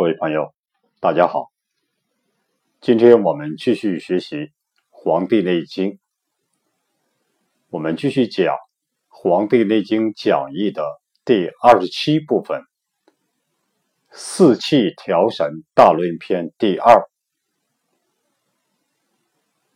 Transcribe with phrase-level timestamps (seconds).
[0.00, 0.54] 各位朋友，
[0.98, 1.52] 大家好。
[2.80, 4.36] 今天我们继续学习
[4.88, 5.90] 《黄帝内经》，
[7.68, 8.46] 我们继续讲
[9.08, 10.82] 《黄帝内经讲义》的
[11.22, 12.62] 第二十七部分——
[14.10, 17.06] 四气调神大论篇第二。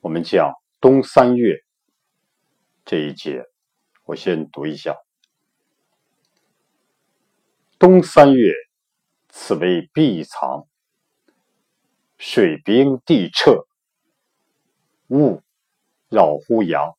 [0.01, 1.59] 我们讲冬三月
[2.87, 3.45] 这一节，
[4.05, 4.97] 我先读一下：
[7.79, 8.64] 冬三月。
[9.37, 10.68] 此为闭藏，
[12.17, 13.67] 水冰地彻，
[15.09, 15.43] 雾
[16.09, 16.96] 扰乎阳。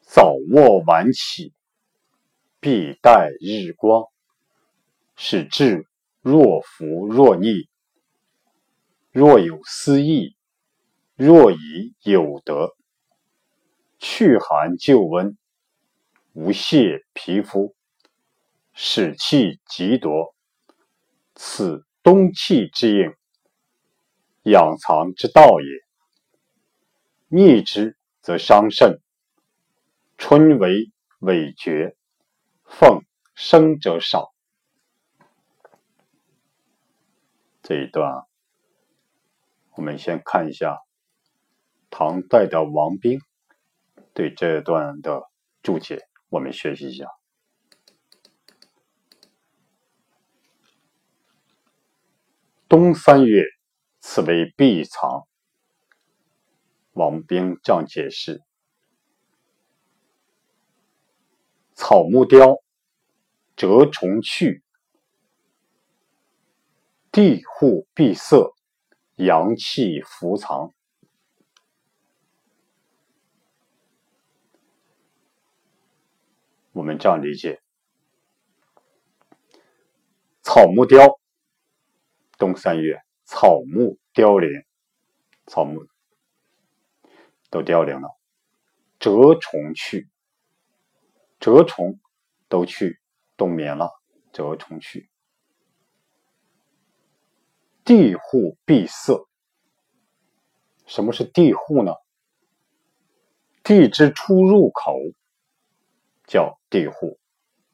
[0.00, 1.54] 早卧晚起，
[2.58, 4.06] 必待日光，
[5.14, 5.86] 使志
[6.20, 7.68] 若浮若逆。
[9.12, 10.36] 若有思意，
[11.14, 12.76] 若已有得，
[14.00, 15.38] 去寒就温，
[16.32, 17.77] 无泄皮肤。
[18.80, 20.36] 使气极夺，
[21.34, 23.12] 此冬气之应，
[24.44, 25.66] 养藏之道也。
[27.26, 29.00] 逆之则伤肾。
[30.16, 31.96] 春为尾绝，
[32.62, 33.02] 奉
[33.34, 34.32] 生者少。
[37.64, 38.28] 这一段，
[39.74, 40.78] 我们先看一下
[41.90, 43.18] 唐代的王冰
[44.14, 45.24] 对这段的
[45.64, 47.17] 注解，我们学习一下。
[52.68, 53.44] 冬三月，
[54.00, 55.26] 此为闭藏。
[56.92, 58.42] 王冰这样解释：
[61.74, 62.56] 草木凋，
[63.56, 64.62] 蛰虫去，
[67.10, 68.54] 地户闭塞，
[69.16, 70.74] 阳气伏藏。
[76.72, 77.62] 我们这样理解：
[80.42, 81.18] 草木凋。
[82.38, 84.48] 冬三月，草木凋零，
[85.46, 85.84] 草木
[87.50, 88.08] 都凋零了。
[89.00, 90.08] 蛰虫去，
[91.40, 91.98] 蛰虫
[92.48, 93.00] 都去
[93.36, 93.90] 冬眠了。
[94.32, 95.10] 蛰虫去，
[97.84, 99.26] 地户闭塞。
[100.86, 101.92] 什么是地户呢？
[103.64, 104.96] 地之出入口
[106.24, 107.18] 叫地户，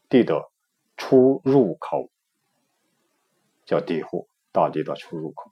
[0.09, 0.51] 地的
[0.97, 2.11] 出入口
[3.67, 4.27] 叫地户。
[4.55, 5.51] 大地的出入口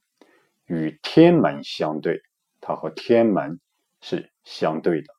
[0.65, 2.23] 与天门相对，
[2.61, 3.59] 它和天门
[4.01, 5.13] 是相对的。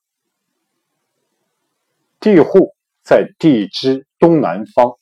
[2.21, 2.73] 地户
[3.03, 4.97] 在地之东南方，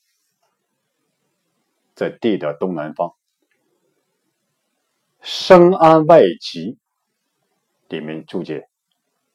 [1.94, 3.16] 在地的东南方。
[5.22, 6.80] 生安外极
[7.88, 8.68] 里面注解：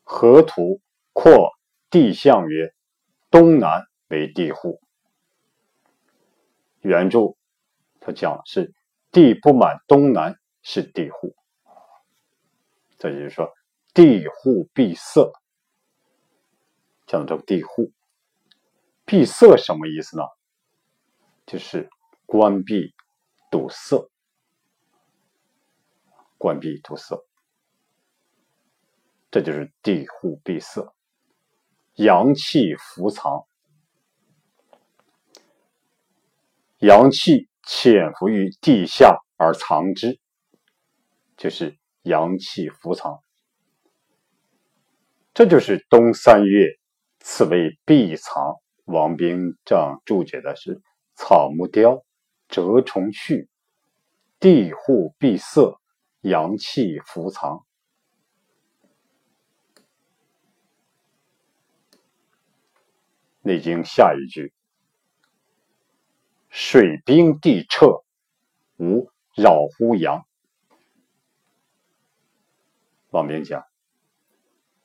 [0.03, 0.81] 河图
[1.13, 1.53] 括
[1.89, 2.75] 地象曰，
[3.31, 4.81] 东南为地户。
[6.81, 7.37] 原著
[8.01, 8.75] 他讲是。
[9.17, 11.35] 地不满东南是地户，
[12.99, 13.51] 这就是说
[13.95, 15.33] 地户闭塞，
[17.07, 17.91] 讲这个地户。
[19.07, 20.25] 闭塞什么意思呢？
[21.47, 21.89] 就是
[22.27, 22.95] 关闭、
[23.51, 24.11] 堵塞、
[26.37, 27.17] 关闭、堵塞，
[29.31, 30.93] 这就是地户闭塞，
[31.95, 33.47] 阳气伏藏，
[36.81, 37.49] 阳气。
[37.67, 40.19] 潜伏于地下而藏之，
[41.37, 43.21] 就是阳气伏藏。
[45.35, 46.79] 这就是冬三月，
[47.19, 48.55] 此为闭藏。
[48.85, 50.81] 王冰这样注解的是：
[51.17, 52.05] 草木凋，
[52.49, 53.49] 蛰虫去，
[54.39, 55.81] 地户闭塞，
[56.21, 57.67] 阳气伏藏。
[63.43, 64.56] 内经下一句。
[66.59, 68.03] 水冰地彻，
[68.79, 70.27] 无扰乎阳。
[73.11, 73.63] 王明讲，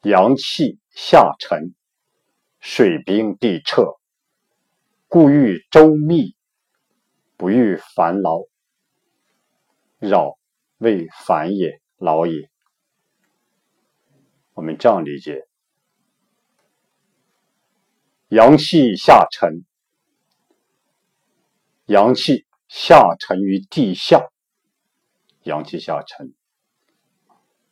[0.01, 1.73] 阳气下沉，
[2.59, 3.85] 水冰地彻，
[5.07, 6.35] 故欲周密，
[7.37, 8.41] 不欲烦劳。
[9.97, 10.37] 扰
[10.77, 12.49] 为烦也，劳也。
[14.55, 15.47] 我们这样理解：
[18.27, 19.63] 阳气下沉。
[21.91, 24.29] 阳气下沉于地下，
[25.43, 26.33] 阳气下沉，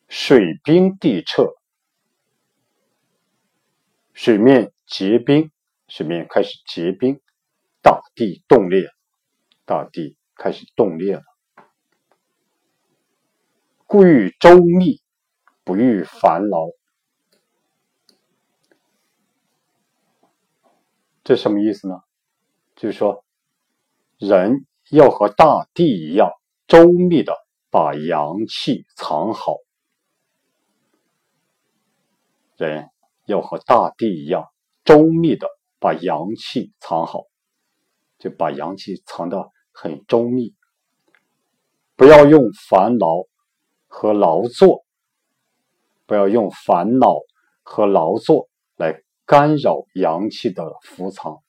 [0.10, 1.56] 水冰地彻，
[4.12, 5.50] 水面结冰，
[5.88, 7.22] 水面开始结冰，
[7.82, 8.90] 大地冻裂，
[9.64, 11.24] 大地开始冻裂了。
[13.86, 15.02] 故欲周密，
[15.64, 16.68] 不欲烦劳。
[21.24, 22.02] 这什么意思呢？
[22.76, 23.24] 就是说。
[24.20, 26.30] 人要和大地一样
[26.68, 27.34] 周密的
[27.70, 29.56] 把阳气藏好。
[32.58, 32.90] 人
[33.26, 34.50] 要和大地一样
[34.84, 35.48] 周密的
[35.80, 37.28] 把阳气藏好，
[38.18, 40.54] 就把阳气藏得很周密，
[41.96, 43.08] 不要用烦恼
[43.88, 44.84] 和劳作，
[46.06, 47.20] 不要用烦恼
[47.64, 51.42] 和劳作来干扰阳气的伏藏。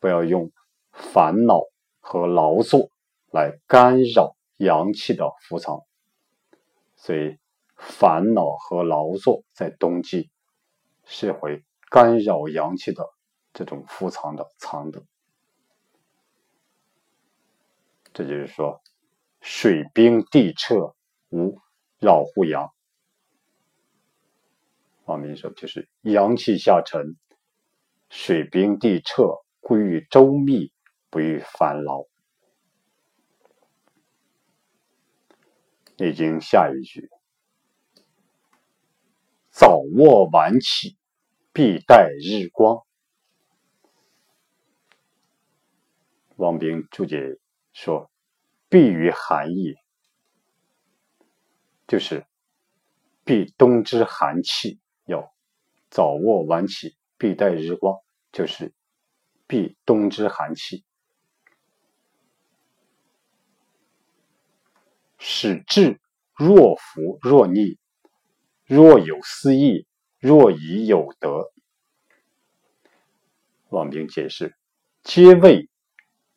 [0.00, 0.50] 不要用
[0.92, 1.60] 烦恼
[2.00, 2.90] 和劳作
[3.30, 5.82] 来干扰阳气的伏藏，
[6.96, 7.38] 所以
[7.76, 10.30] 烦恼和劳作在冬季
[11.04, 13.08] 是会干扰阳气的
[13.52, 15.02] 这种伏藏的藏的。
[18.12, 18.82] 这就是说，
[19.40, 20.94] 水冰地彻
[21.28, 21.58] 无
[21.98, 22.70] 扰乎阳。
[25.04, 27.16] 王明说，就是阳气下沉，
[28.08, 29.36] 水冰地彻。
[29.60, 30.72] 归于周密，
[31.10, 32.04] 不与烦劳。
[35.96, 37.10] 已经下一句：
[39.50, 40.96] 早卧晚起，
[41.52, 42.84] 必待日光。
[46.36, 47.38] 王冰注解
[47.74, 48.10] 说
[48.70, 49.74] ：“避于寒意，
[51.86, 52.24] 就是
[53.24, 54.80] 避冬之寒气。
[55.04, 55.34] 要
[55.90, 58.00] 早卧晚起，必待日光，
[58.32, 58.72] 就是。”
[59.50, 60.84] 避冬之寒气，
[65.18, 66.00] 使志
[66.36, 67.76] 若浮若逆，
[68.64, 69.88] 若有思意，
[70.20, 71.50] 若已有德。
[73.70, 74.54] 王冰解释：
[75.02, 75.68] 皆谓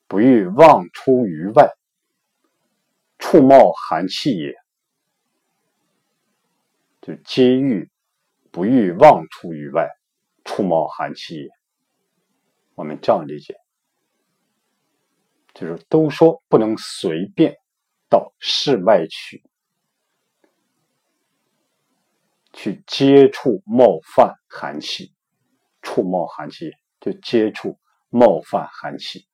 [0.07, 1.69] 不欲望出于外，
[3.19, 4.55] 触冒寒气也。
[6.99, 7.91] 就皆欲
[8.49, 9.87] 不欲望出于外，
[10.43, 11.62] 触冒寒气也。
[12.75, 13.55] 我们这样理解，
[15.53, 17.55] 就是都说不能随便
[18.09, 19.43] 到室外去，
[22.51, 25.13] 去接触冒犯寒气，
[25.81, 27.77] 触冒寒气就接触
[28.09, 29.27] 冒犯寒气。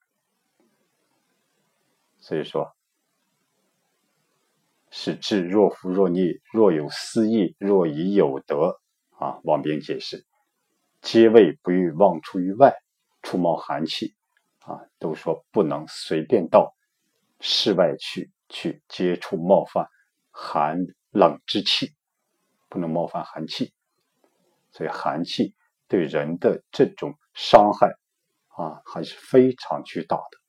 [2.20, 2.76] 所以说，
[4.92, 8.82] 使志若浮若逆，若有思意，若已有德
[9.12, 9.40] 啊。
[9.44, 10.26] 王冰解释，
[11.02, 12.76] 皆谓不欲望出于外。
[13.30, 14.16] 出冒寒气，
[14.62, 16.76] 啊，都说不能随便到
[17.40, 19.88] 室外去去接触冒犯
[20.32, 20.80] 寒
[21.12, 21.96] 冷之气，
[22.70, 23.72] 不能冒犯寒气，
[24.72, 25.54] 所以寒气
[25.88, 28.00] 对人的这种伤害
[28.48, 30.40] 啊还是非常巨大的。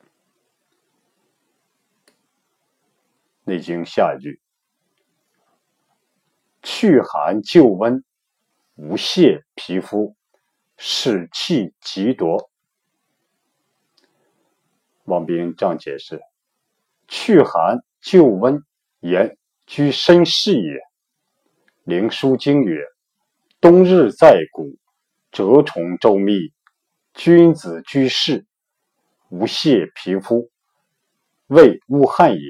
[3.44, 4.40] 内经》下一句：
[6.64, 8.02] 去寒救温，
[8.74, 10.17] 无泄皮肤。
[10.80, 12.48] 使气极夺。
[15.02, 16.20] 王冰这样解释：
[17.08, 18.62] 去寒救温，
[19.00, 19.36] 言
[19.66, 20.60] 居身事也。
[21.82, 22.80] 《灵枢经》曰
[23.60, 24.76] ：“冬日在谷，
[25.32, 26.52] 蛰虫周密，
[27.12, 28.46] 君子居士，
[29.30, 30.48] 无泄皮肤，
[31.48, 32.40] 谓恶汗也。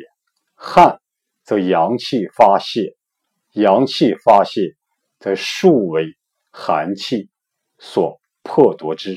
[0.55, 1.01] 汗
[1.45, 2.95] 则阳气发泄，
[3.53, 4.77] 阳气发泄，
[5.19, 6.15] 则数为
[6.51, 7.31] 寒气。”
[7.79, 9.17] 所破夺之，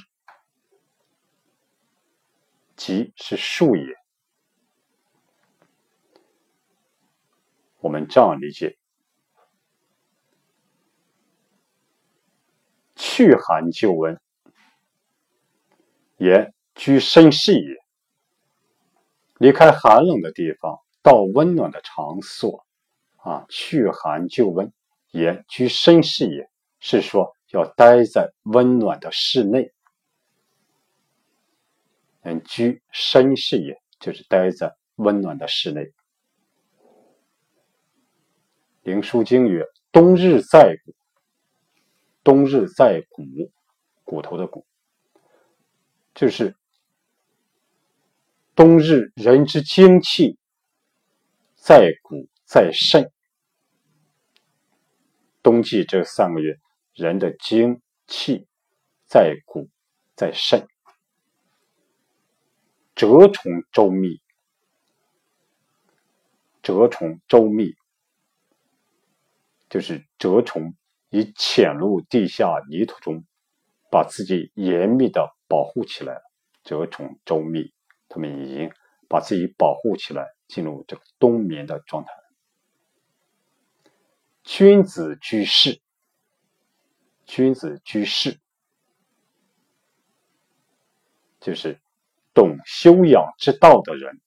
[2.75, 3.95] 即是数也。
[7.79, 8.77] 我们这样理解：
[12.95, 14.21] 去寒救温，
[16.17, 17.81] 言居身事也。
[19.37, 22.63] 离开寒冷的地方，到温暖的场所，
[23.17, 24.71] 啊，去寒救温，
[25.09, 26.47] 言居身事也，
[26.79, 27.35] 是说。
[27.51, 29.73] 要待在温暖的室内，
[32.21, 35.81] 嗯，居身是也，就是待在温暖的室内。
[38.83, 40.95] 《灵枢经》曰：“冬日在骨，
[42.23, 43.23] 冬日在骨，
[44.03, 44.65] 骨头的骨，
[46.15, 46.55] 就是
[48.55, 50.37] 冬日人之精气
[51.55, 53.11] 在骨在肾。
[55.43, 56.57] 冬季这三个月。”
[56.93, 58.47] 人的精气
[59.05, 59.69] 在骨，
[60.15, 60.67] 在肾，
[62.95, 64.21] 蛰虫周密，
[66.61, 67.73] 蛰虫周密，
[69.69, 70.75] 就是蛰虫
[71.09, 73.23] 已潜入地下泥土中，
[73.89, 76.21] 把自己严密的保护起来了。
[76.63, 77.73] 蛰虫周密，
[78.09, 78.69] 他们已经
[79.07, 82.11] 把自己保护起来，进入这个冬眠的状态。
[84.43, 85.81] 君子居士。
[87.31, 88.37] 君子居士，
[91.39, 91.79] 就是
[92.33, 94.19] 懂修养之道的人，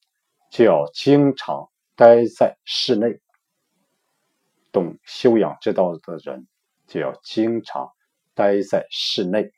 [0.50, 3.20] 就要经常待在室内。
[4.72, 6.48] 懂修养之道的人，
[6.86, 7.92] 就要经常
[8.32, 9.52] 待在室内。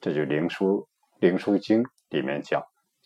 [0.00, 0.88] 这就《灵书·
[1.20, 2.64] 灵书经》里面讲：“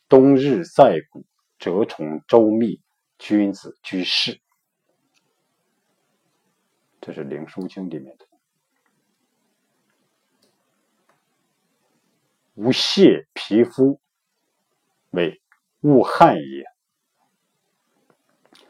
[0.08, 1.26] 冬日在谷，
[1.58, 2.80] 蛰虫周密，
[3.18, 4.40] 君子居室。”
[7.02, 8.27] 这是《灵书经》里面的。
[12.60, 14.00] 无泄皮肤，
[15.10, 15.40] 为
[15.82, 16.64] 恶汗也。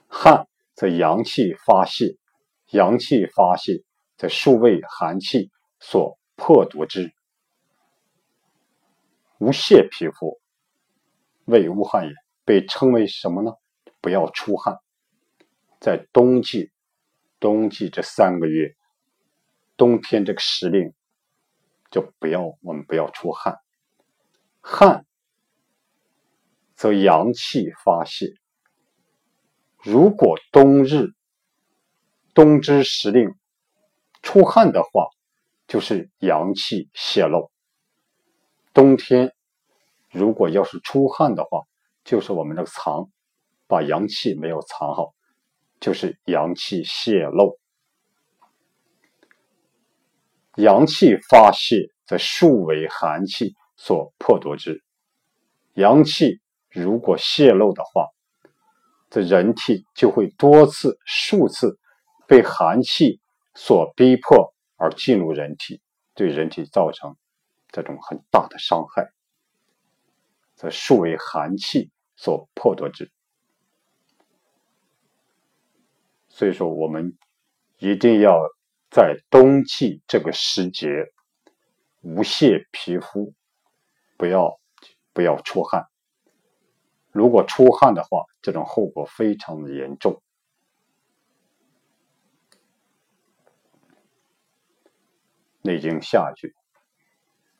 [0.06, 2.18] 汗则阳气发泄，
[2.72, 3.82] 阳气发泄
[4.18, 7.14] 则数为寒气所破夺之。
[9.38, 10.38] 无泄皮肤，
[11.46, 12.12] 为无汗也，
[12.44, 13.52] 被称为什么呢？
[14.02, 14.76] 不要出汗，
[15.80, 16.70] 在冬季，
[17.40, 18.76] 冬季这三个月，
[19.78, 20.92] 冬天这个时令，
[21.90, 23.58] 就不要我们不要出汗。
[24.70, 25.06] 汗
[26.76, 28.34] 则阳气发泄。
[29.82, 31.14] 如果冬日
[32.34, 33.34] 冬之时令
[34.20, 35.08] 出汗的话，
[35.66, 37.50] 就是阳气泄露。
[38.74, 39.32] 冬天，
[40.10, 41.62] 如果要是出汗的话，
[42.04, 43.08] 就是我们的藏
[43.66, 45.14] 把阳气没有藏好，
[45.80, 47.58] 就是阳气泄露。
[50.56, 54.84] 阳气发泄，则数为寒气所破夺之。
[55.72, 58.08] 阳气如果泄露的话，
[59.08, 61.78] 这人体就会多次、数次
[62.26, 63.20] 被寒气
[63.54, 65.80] 所逼迫而进入人体，
[66.14, 67.16] 对人体造成。
[67.70, 69.10] 这种很大的伤害，
[70.54, 73.12] 则数为寒气所破夺之。
[76.28, 77.16] 所以说，我们
[77.78, 78.40] 一定要
[78.90, 80.88] 在冬季这个时节
[82.00, 83.34] 无泄皮肤，
[84.18, 84.60] 不要
[85.14, 85.86] 不要出汗。
[87.10, 90.22] 如果出汗的话，这种后果非常的严重。
[95.70, 96.54] 《内经》下句。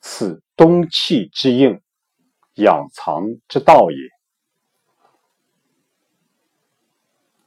[0.01, 1.81] 此冬气之应，
[2.55, 3.97] 养藏之道也。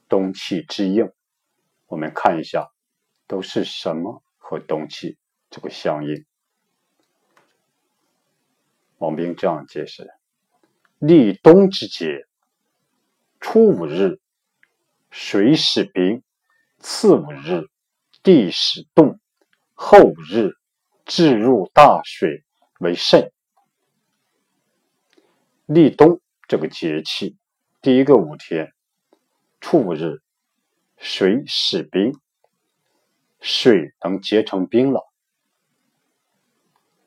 [0.07, 1.11] 冬气之应，
[1.87, 2.71] 我们看一下，
[3.25, 5.17] 都是什么和冬气
[5.49, 6.25] 这个相应？
[8.97, 10.09] 王冰这样解释：
[10.99, 12.27] 立冬之节，
[13.39, 14.19] 初五日，
[15.11, 16.21] 水始冰；
[16.79, 17.69] 次五日，
[18.21, 19.17] 地始冻；
[19.73, 20.53] 后五日。
[21.05, 22.45] 置入大水
[22.79, 23.33] 为肾。
[25.65, 27.35] 立冬这个节气，
[27.81, 28.71] 第一个五天，
[29.59, 30.21] 初五日，
[30.95, 32.17] 水始冰，
[33.41, 35.01] 水能结成冰了，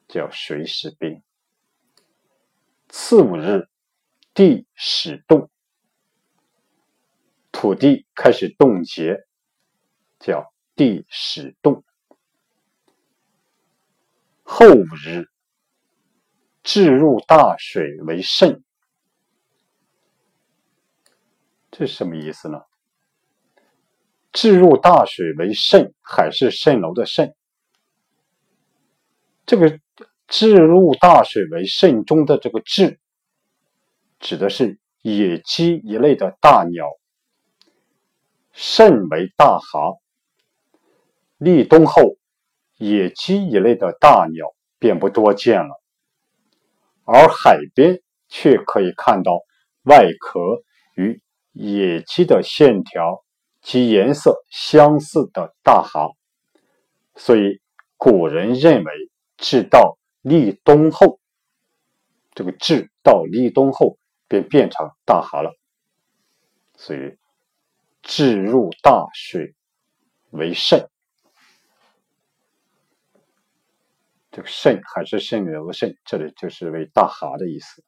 [0.09, 1.23] 叫水始冰。
[2.99, 3.69] 四五日，
[4.33, 5.51] 地始冻，
[7.53, 9.27] 土地开始冻结，
[10.19, 11.85] 叫地始冻。
[14.43, 15.29] 后五日，
[16.63, 18.65] 置入大水为肾，
[21.71, 22.63] 这是什么意思呢？
[24.33, 27.37] 置入大水为肾，海市蜃楼的肾。
[29.45, 29.79] 这个
[30.29, 32.99] 置入大水为肾中的这个置，
[34.19, 36.87] 指的是野鸡一类的大鸟。
[38.53, 39.99] 肾为大蛤，
[41.39, 42.17] 立冬后。
[42.79, 45.81] 野鸡一类的大鸟便不多见了，
[47.07, 49.41] 而海边却可以看到
[49.85, 50.39] 外壳
[50.95, 53.25] 与野鸡的线条
[53.63, 56.11] 及颜色相似的大蛤，
[57.15, 57.63] 所以
[57.97, 58.93] 古人认为，
[59.39, 61.21] 至道立冬后，
[62.35, 65.57] 这个至到立冬后便变成大蛤了，
[66.75, 67.17] 所以
[68.03, 69.55] 至入大水
[70.31, 70.91] 为肾。
[74.33, 77.85] 这个肾还是肾流的肾，这里就是为大蛤的意思。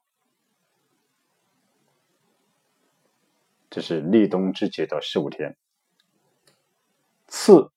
[3.69, 5.57] 这是立冬之节的十五天。
[7.27, 7.69] 次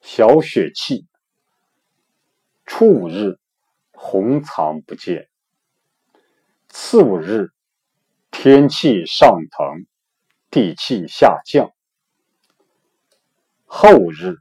[0.00, 1.06] 小雪气，
[2.72, 3.36] 初五日
[3.90, 5.28] 红藏不见。
[6.68, 7.50] 次五日
[8.30, 9.86] 天气上腾，
[10.50, 11.72] 地气下降。
[13.64, 14.36] 后日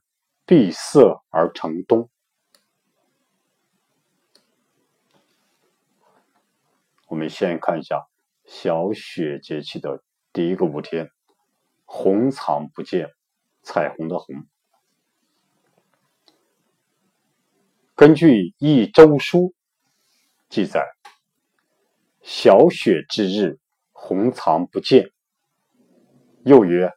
[0.46, 2.08] 闭塞而成冬。
[7.08, 8.08] 我们先看一下
[8.46, 11.10] 小雪节气的第一个五天，
[11.84, 13.10] 红藏不见，
[13.64, 14.46] 彩虹的红。
[18.00, 18.28] 根据
[18.60, 19.40] 《一周书》
[20.48, 20.86] 记载：
[22.22, 23.60] 小雪之日，
[23.92, 25.12] 红藏不见。
[26.46, 26.94] 又曰：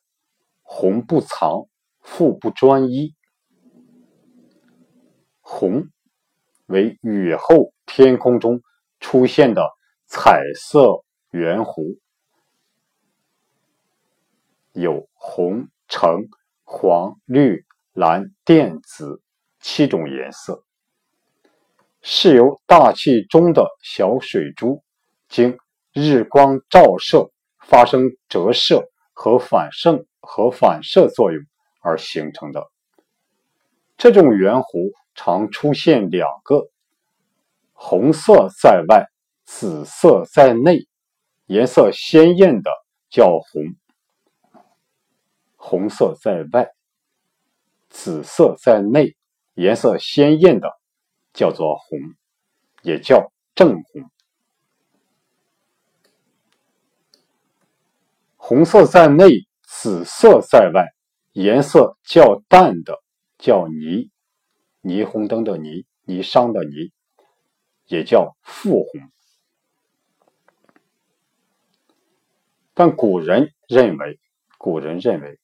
[0.62, 1.66] 红不藏，
[2.02, 3.16] 复不专一。
[5.40, 5.88] 红
[6.66, 8.62] 为雨后天空中
[9.00, 9.68] 出现的
[10.06, 11.98] 彩色圆弧，
[14.70, 16.28] 有红、橙、
[16.62, 19.20] 黄、绿、蓝、靛、紫
[19.58, 20.64] 七种颜色。
[22.02, 24.82] 是由大气中的小水珠
[25.28, 25.56] 经
[25.92, 27.30] 日光照射
[27.60, 31.40] 发生折射和反射和反射作用
[31.80, 32.68] 而形成的。
[33.96, 36.68] 这种圆弧常出现两个，
[37.72, 39.06] 红色在外，
[39.44, 40.88] 紫色在内，
[41.46, 42.70] 颜色鲜艳的
[43.10, 43.76] 叫红；
[45.54, 46.68] 红色在外，
[47.88, 49.14] 紫色在内，
[49.54, 50.81] 颜色鲜艳的。
[51.32, 51.98] 叫做红，
[52.82, 54.10] 也叫正红。
[58.36, 60.88] 红色在内，紫色在外，
[61.32, 62.98] 颜色较淡的
[63.38, 64.10] 叫霓，
[64.82, 66.90] 霓虹灯的霓，霓裳的霓，
[67.86, 69.00] 也叫复红。
[72.74, 74.18] 但古人认为，
[74.58, 75.38] 古人认为，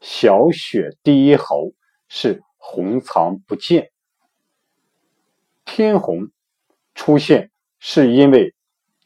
[0.00, 1.72] 小雪第一候
[2.08, 3.91] 是红藏不见。
[5.74, 6.30] 天虹
[6.94, 8.54] 出现是因为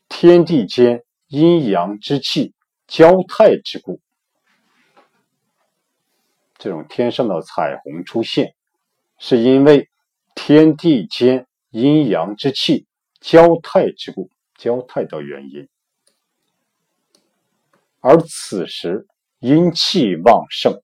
[0.09, 2.55] 天地间阴阳之气
[2.89, 4.01] 交泰之故。
[6.59, 8.57] 这种天上的彩虹出现，
[9.17, 9.89] 是因为
[10.35, 12.89] 天地间阴阳之气
[13.21, 15.69] 交泰之故，交泰的原因。
[18.01, 19.07] 而此时
[19.39, 20.83] 阴气旺盛，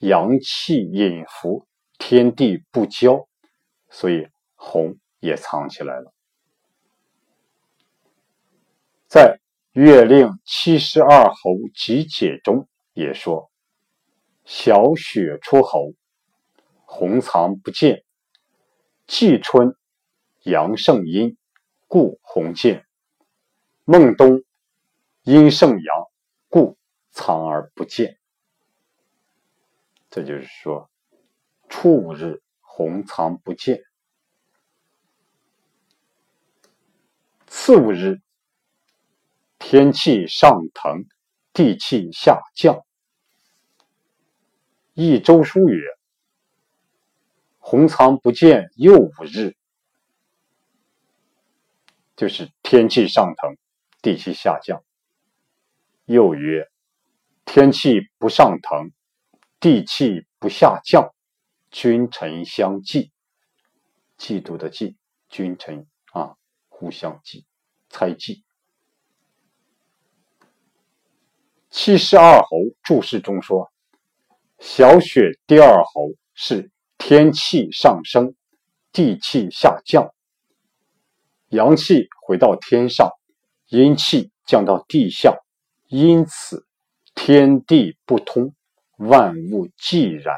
[0.00, 3.26] 阳气隐伏，天地不交，
[3.88, 4.28] 所以。
[4.64, 6.14] 红也藏起来了。
[9.08, 9.40] 在
[9.80, 11.34] 《月令七十二候
[11.74, 13.50] 集解》中也说
[14.46, 15.92] ：“小雪出侯，
[16.84, 18.04] 红藏不见。
[19.08, 19.76] 季春
[20.44, 21.36] 阳盛阴，
[21.88, 22.84] 故红见；
[23.84, 24.44] 孟冬
[25.24, 26.10] 阴盛阳，
[26.48, 26.78] 故
[27.10, 28.16] 藏而不见。”
[30.08, 30.88] 这就是说，
[31.68, 33.82] 初五日红藏不见。
[37.54, 38.20] 次五日，
[39.58, 41.04] 天气上腾，
[41.52, 42.80] 地气下降。
[44.94, 45.84] 一周书曰
[47.60, 49.54] ：“红藏不见，又五日，
[52.16, 53.56] 就是天气上腾，
[54.00, 54.82] 地气下降。”
[56.06, 56.68] 又曰
[57.44, 58.90] ：“天气不上腾，
[59.60, 61.14] 地气不下降，
[61.70, 63.12] 君臣相忌。
[64.18, 64.96] 嫉妒的忌，
[65.28, 65.86] 君臣，
[66.82, 67.46] 互相忌。”
[67.88, 68.42] 猜忌。
[71.70, 72.48] 七十二候
[72.82, 73.70] 注释中说
[74.58, 78.34] ：“小雪第二候是天气上升，
[78.90, 80.12] 地气下降，
[81.50, 83.12] 阳气回到天上，
[83.68, 85.38] 阴气降到地下，
[85.86, 86.66] 因此
[87.14, 88.54] 天地不通，
[88.96, 90.36] 万物寂然。”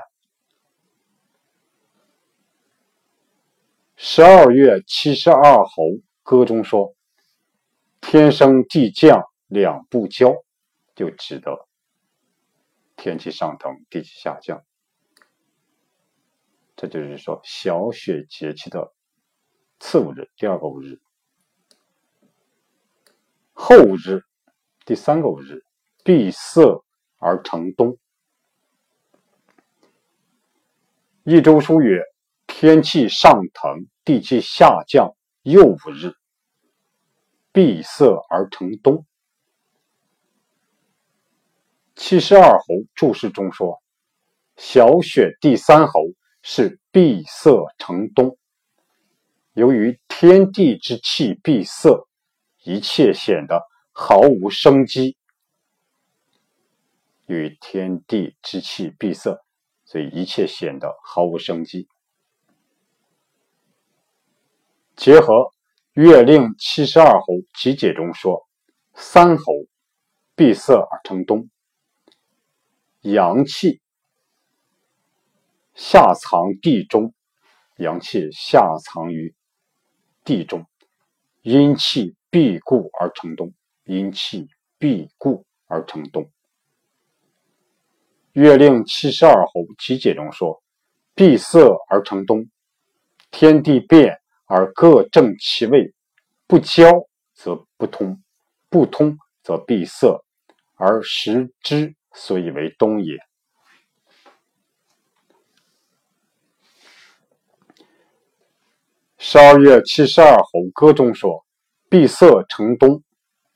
[3.97, 5.85] 十二月七十二候
[6.25, 6.97] 歌中说。
[8.07, 10.35] 天升地降两不交，
[10.95, 11.67] 就指的
[12.97, 14.63] 天气上腾，地气下降。
[16.77, 18.93] 这就是说，小雪节气的
[19.81, 21.01] 次五日，第二个五日，
[23.55, 24.23] 后五日，
[24.85, 25.65] 第三个五日，
[26.05, 26.85] 闭塞
[27.17, 27.97] 而成冬。
[31.23, 32.03] 一周书曰：
[32.47, 36.15] 天气上腾，地气下降，又五日。
[37.53, 39.07] 闭塞而成冬。
[41.95, 42.65] 七十二候
[42.97, 43.81] 注释中说
[44.57, 46.01] ：“小雪第三候
[46.43, 48.37] 是闭塞成冬。
[49.53, 52.09] 由于天地之气闭塞，
[52.65, 55.17] 一切显得毫无生机。
[57.27, 59.39] 由于天地之气闭塞，
[59.85, 61.87] 所以一切显得毫无生机。
[64.97, 65.51] 结合。”
[66.03, 67.27] 《月令七十二候
[67.57, 68.49] 集解》中说
[68.95, 69.45] ：“三候
[70.35, 71.49] 闭塞而成冬，
[73.03, 73.81] 阳气
[75.73, 77.15] 下藏地中，
[77.77, 79.33] 阳气下藏于
[80.25, 80.67] 地中，
[81.43, 83.55] 阴气闭固而成冬，
[83.85, 86.25] 阴气闭固而成冬。”
[88.33, 90.61] 《月令七十二候集解》中说
[91.15, 92.51] ：“闭塞而成冬，
[93.31, 95.95] 天地变。”而各正其位，
[96.47, 98.23] 不交则不通，
[98.69, 100.23] 不通则闭塞，
[100.77, 103.19] 而时之所以为东也。
[109.17, 111.47] 十二月七十二候歌中说
[111.89, 113.03] ：“闭塞成东，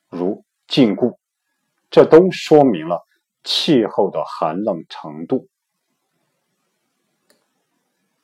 [0.08, 1.18] 如禁锢。”
[1.90, 3.06] 这都说明了
[3.44, 5.46] 气候的寒冷程度。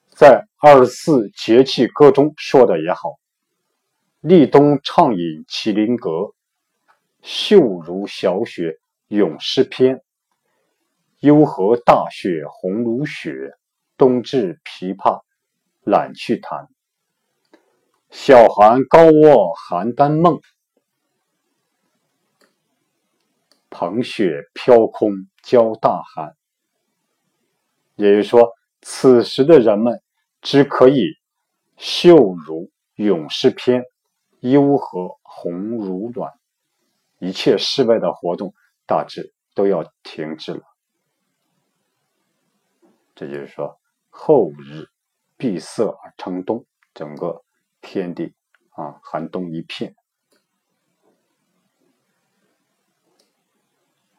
[0.09, 3.19] 在二十四节气歌中说的也好
[4.25, 6.33] ：“立冬畅饮麒麟阁，
[7.21, 10.03] 秀如小雪咏诗篇。
[11.21, 13.53] 幽河大雪红如血，
[13.99, 15.21] 冬至琵琶
[15.83, 16.67] 懒去弹。”
[18.09, 20.41] 小寒高卧邯郸梦，
[23.69, 26.35] 蓬雪飘空交大寒。
[27.97, 28.51] 也就是说，
[28.81, 30.01] 此时的人们
[30.45, 31.17] 只可以
[31.77, 32.15] 秀
[32.47, 33.83] 如咏诗篇，
[34.41, 36.33] 幽和红如暖，
[37.19, 38.55] 一切室外的活动
[38.87, 40.63] 大致都要停止了。
[43.17, 43.81] 这就是说，
[44.11, 44.87] 后日
[45.37, 47.43] 闭塞而成冬，整个。
[47.87, 48.35] 天地
[48.71, 49.95] 啊，寒冬一片。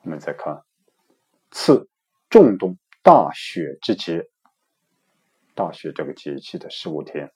[0.04, 0.64] 我们再看，
[1.50, 1.90] 次
[2.30, 4.30] 仲冬大雪之节，
[5.56, 7.32] 大雪这个节气的十五天，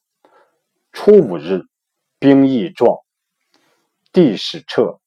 [0.92, 1.62] 初五日，
[2.20, 3.00] 冰翼状，
[4.12, 5.00] 地始彻，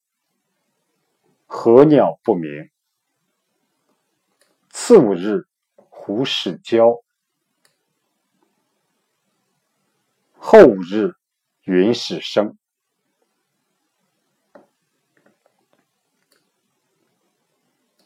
[1.46, 2.70] 禾鸟不鸣。
[4.70, 7.05] 次五日，胡始交。
[10.38, 11.12] 后五日，
[11.64, 12.57] 云始生。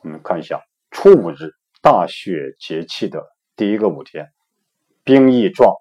[0.01, 4.33] 我们看一下初五日，大雪节气的第一个五天，
[5.07, 5.73] 冰翼状，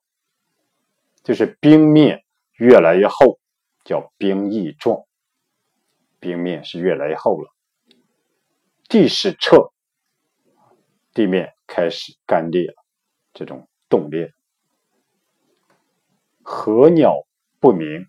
[1.23, 3.39] 就是冰面越来越厚，
[3.83, 5.03] 叫冰翼状。
[6.19, 7.51] 冰面是越来越厚了。
[8.87, 9.71] 地始彻，
[11.11, 12.75] 地面开始干裂了，
[13.33, 14.31] 这种冻裂。
[16.43, 17.15] 禾鸟
[17.59, 18.05] 不鸣，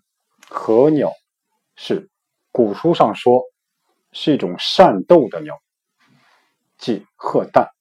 [0.47, 1.11] 禾鸟
[1.75, 2.11] 是
[2.51, 3.41] 古书上说
[4.11, 5.59] 是一种善斗的鸟，
[6.77, 7.71] 即鹤蛋。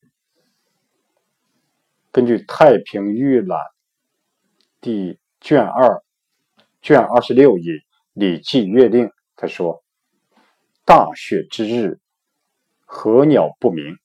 [2.16, 3.60] 根据《太平御览》
[4.80, 6.02] 第卷二
[6.80, 7.74] 卷二十六页
[8.14, 9.84] 《礼记月令》，他说
[10.86, 12.00] ：“大雪之日，
[12.86, 13.98] 禾鸟不鸣。”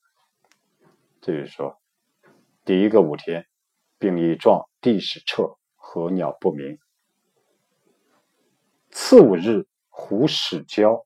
[1.21, 1.79] 这就是说，
[2.65, 3.47] 第一个五天，
[3.97, 5.55] 病一状，地始彻。
[5.77, 6.77] 禾鸟不鸣。
[8.89, 11.05] 次五日，胡始交。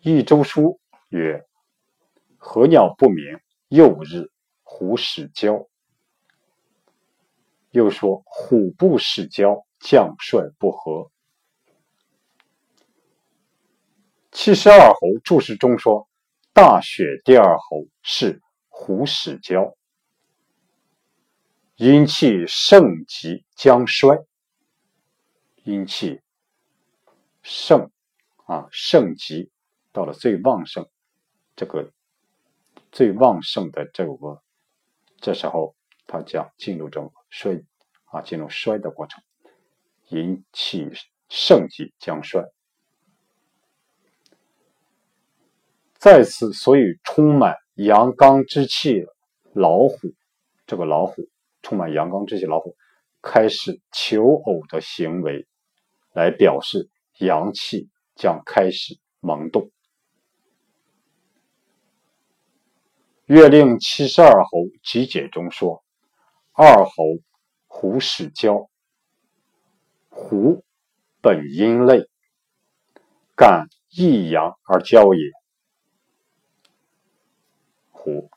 [0.00, 1.44] 益州书曰
[2.46, 4.30] ：“何鸟不鸣。”又日，
[4.62, 5.66] 胡始交。
[7.70, 11.10] 又说：“虎不始交，将帅不和。”
[14.30, 16.06] 七十二候注释中说
[16.52, 19.74] ：“大雪第二候是胡始交。”
[21.76, 24.24] 阴气盛极将衰，
[25.64, 26.20] 阴气
[27.42, 27.90] 盛
[28.44, 29.50] 啊盛极
[29.90, 30.88] 到了最旺盛，
[31.56, 31.90] 这个
[32.94, 34.40] 最旺盛的这个
[35.20, 35.74] 这时候，
[36.06, 37.64] 它将进入这种衰
[38.04, 39.20] 啊进入衰的过程。
[40.10, 40.88] 阴气
[41.28, 42.44] 盛极将衰，
[45.94, 49.04] 在此所以充满阳刚之气，
[49.52, 49.98] 老虎
[50.64, 51.28] 这个老虎。
[51.62, 52.76] 充满阳刚之气，老虎
[53.20, 55.48] 开始求偶的行为，
[56.12, 59.70] 来表示阳气将开始萌动。
[63.26, 64.50] 月令七十二候
[64.82, 65.82] 集解中说
[66.52, 66.92] ：“二候
[67.66, 68.68] 虎始交，
[70.10, 70.62] 虎
[71.22, 72.06] 本阴类，
[73.34, 75.22] 感益阳而交也。
[77.90, 78.30] 虎，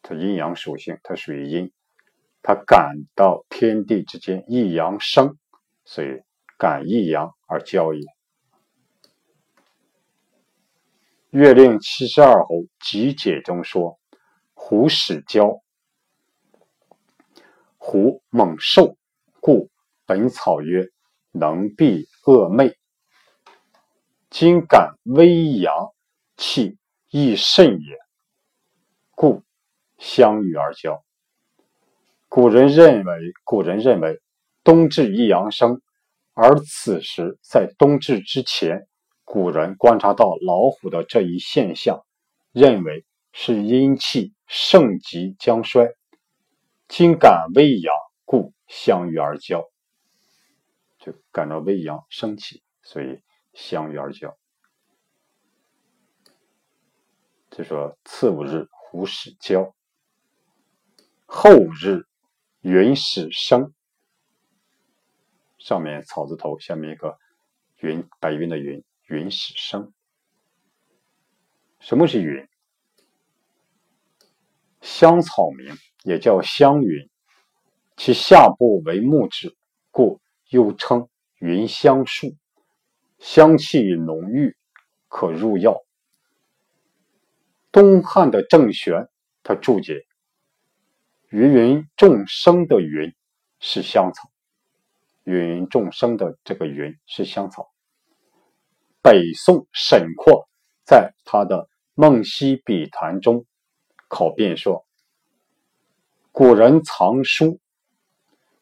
[0.00, 1.70] 它阴阳属性，它属于阴。”
[2.42, 5.36] 它感到天地之间一阳生，
[5.84, 6.22] 所以
[6.56, 8.00] 感一阳而交也。
[11.30, 14.00] 月令七十二候集解中说
[14.52, 15.60] ：“虎始交，
[17.78, 18.96] 虎猛兽，
[19.38, 19.70] 故
[20.06, 20.88] 本草曰
[21.30, 22.76] 能避恶魅。
[24.28, 25.92] 今感微阳
[26.36, 26.78] 气
[27.10, 27.96] 亦甚也，
[29.12, 29.44] 故
[29.98, 31.04] 相与而交。”
[32.28, 34.20] 古人认为，古人认为
[34.64, 35.80] 冬至一阳生，
[36.32, 38.88] 而此时在冬至之前，
[39.32, 42.04] 古人观察到老虎的这一现象，
[42.50, 45.94] 认为是阴气盛极将衰。
[46.88, 49.70] 今感微阳，故相遇而交。
[50.98, 53.20] 就感到微阳升起，所以
[53.52, 54.36] 相遇而交。
[57.52, 59.72] 就说次五日，虎始交；
[61.24, 62.04] 后日，
[62.62, 63.72] 云始生。
[65.56, 67.16] 上面草字头，下面一个
[67.76, 69.92] 云，白云的云，云始生。
[71.80, 72.46] 什么是云？
[74.80, 77.10] 香草名，也叫香云，
[77.96, 79.56] 其下部为木质，
[79.90, 80.20] 故
[80.50, 81.08] 又称
[81.40, 82.36] 云香树。
[83.18, 84.56] 香气浓郁，
[85.08, 85.76] 可入药。
[87.72, 89.08] 东汉的郑玄
[89.42, 90.06] 他注解
[91.30, 93.12] ：“芸芸众生的云
[93.58, 94.30] 是香草，
[95.24, 97.69] 芸芸众生的这个云是香草。”
[99.02, 100.48] 北宋沈括
[100.84, 103.46] 在他的《梦溪笔谈》中
[104.08, 104.86] 考辩说
[106.32, 107.60] ：“古人藏书，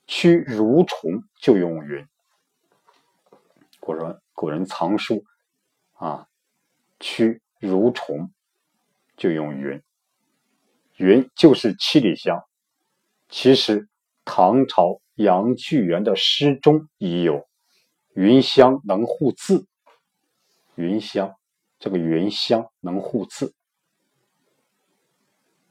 [0.06, 2.06] 驱蠕虫就用云。
[3.80, 5.24] 古人古人藏书
[5.94, 6.26] 啊，
[7.00, 8.30] 驱蠕虫。”
[9.18, 9.82] 就用云，
[10.96, 12.40] 云就是七里香。
[13.28, 13.88] 其实
[14.24, 17.48] 唐朝杨巨源的诗中已有
[18.14, 19.66] “云香能护字”，
[20.78, 21.34] 云香
[21.80, 23.52] 这个云香能护字。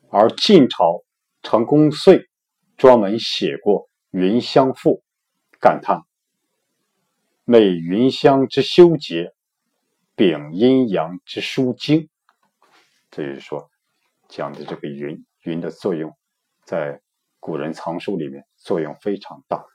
[0.09, 1.03] 而晋朝
[1.41, 2.29] 成公遂
[2.75, 5.01] 专门写过《云香赋》，
[5.61, 6.01] 感叹
[7.45, 9.33] ：“美云香之修洁，
[10.13, 12.09] 秉阴阳之疏经。”
[13.09, 13.69] 这就是说，
[14.27, 16.13] 讲的这个云云的作用，
[16.65, 17.01] 在
[17.39, 19.65] 古人藏书里面作用非常大。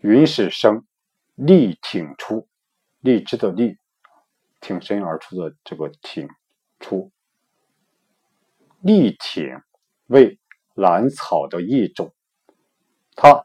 [0.00, 0.84] 云是生，
[1.34, 2.48] 立挺出，
[3.00, 3.76] 立枝的立，
[4.60, 6.28] 挺身而出的这个挺
[6.78, 7.10] 出，
[8.80, 9.60] 立挺
[10.06, 10.38] 为
[10.74, 12.12] 兰草的一种，
[13.14, 13.44] 它。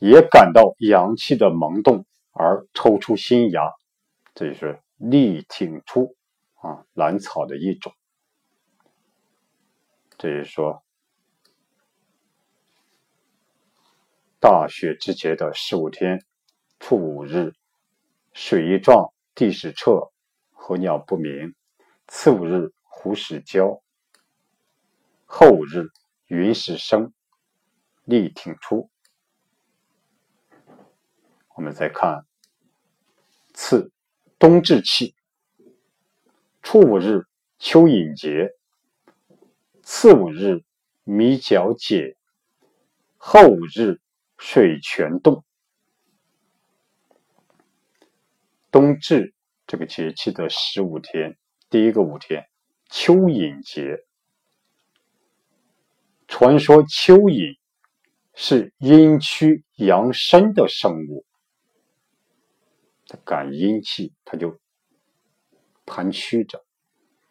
[0.00, 3.68] 也感到阳气的萌动而抽出新芽，
[4.32, 6.14] 这就是力挺出
[6.54, 7.92] 啊兰草的一种。
[10.16, 10.84] 这是说，
[14.40, 16.24] 大雪之节的十五天，
[16.78, 17.54] 初五日，
[18.32, 20.12] 水一壮，地始彻，
[20.52, 21.54] 候鸟不鸣；
[22.06, 23.82] 次五日，湖始交；
[25.24, 25.88] 后五日，
[26.28, 27.12] 云始生，
[28.04, 28.88] 力挺出。
[31.56, 32.24] 我们再看
[33.52, 33.90] 次
[34.38, 35.16] 冬至气，
[36.62, 37.26] 初五日
[37.58, 38.54] 蚯蚓节，
[39.82, 40.62] 次五日
[41.02, 42.16] 米角解，
[43.16, 44.00] 后五日
[44.38, 45.44] 水泉洞。
[48.70, 49.34] 冬至
[49.66, 51.36] 这个节气的十五天，
[51.68, 52.48] 第一个五天
[52.88, 53.98] 蚯蚓节。
[56.26, 57.58] 传说蚯蚓
[58.34, 61.24] 是阴虚阳生的生物。
[63.06, 64.60] 它感阴气，它就
[65.86, 66.58] 盘曲着；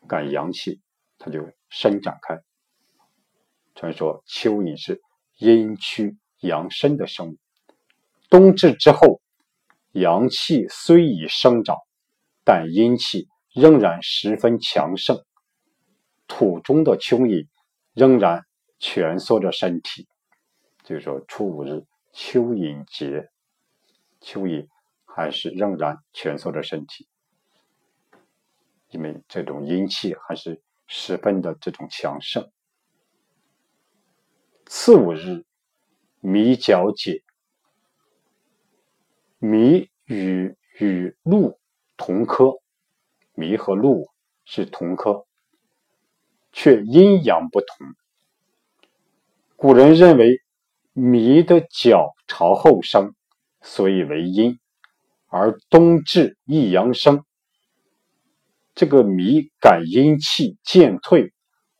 [0.07, 0.81] 感阳气，
[1.19, 2.41] 它就伸展开。
[3.75, 4.99] 传说蚯蚓是
[5.37, 7.37] 阴虚阳生的生物。
[8.29, 9.21] 冬至之后，
[9.91, 11.77] 阳气虽已生长，
[12.43, 15.23] 但阴气仍然十分强盛。
[16.27, 17.47] 土中的蚯蚓
[17.93, 18.45] 仍然
[18.79, 20.07] 蜷缩着身体。
[20.83, 23.29] 就是说，初五日蚯蚓节，
[24.21, 24.67] 蚯蚓。
[25.19, 27.07] 还是仍然蜷缩着身体，
[28.91, 32.51] 因为这种阴气还是十分的这种强盛。
[34.67, 35.43] 次五日，
[36.29, 37.23] 米角解。
[39.39, 41.57] 米与与鹿
[41.95, 42.51] 同科，
[43.31, 44.09] 米和鹿
[44.43, 45.25] 是同科，
[46.51, 47.87] 却阴阳不同。
[49.55, 50.41] 古人认为
[50.91, 53.15] 米的角朝后生，
[53.61, 54.59] 所以为阴。
[55.27, 57.23] 而冬至一阳生，
[58.75, 61.31] 这个米感阴气渐退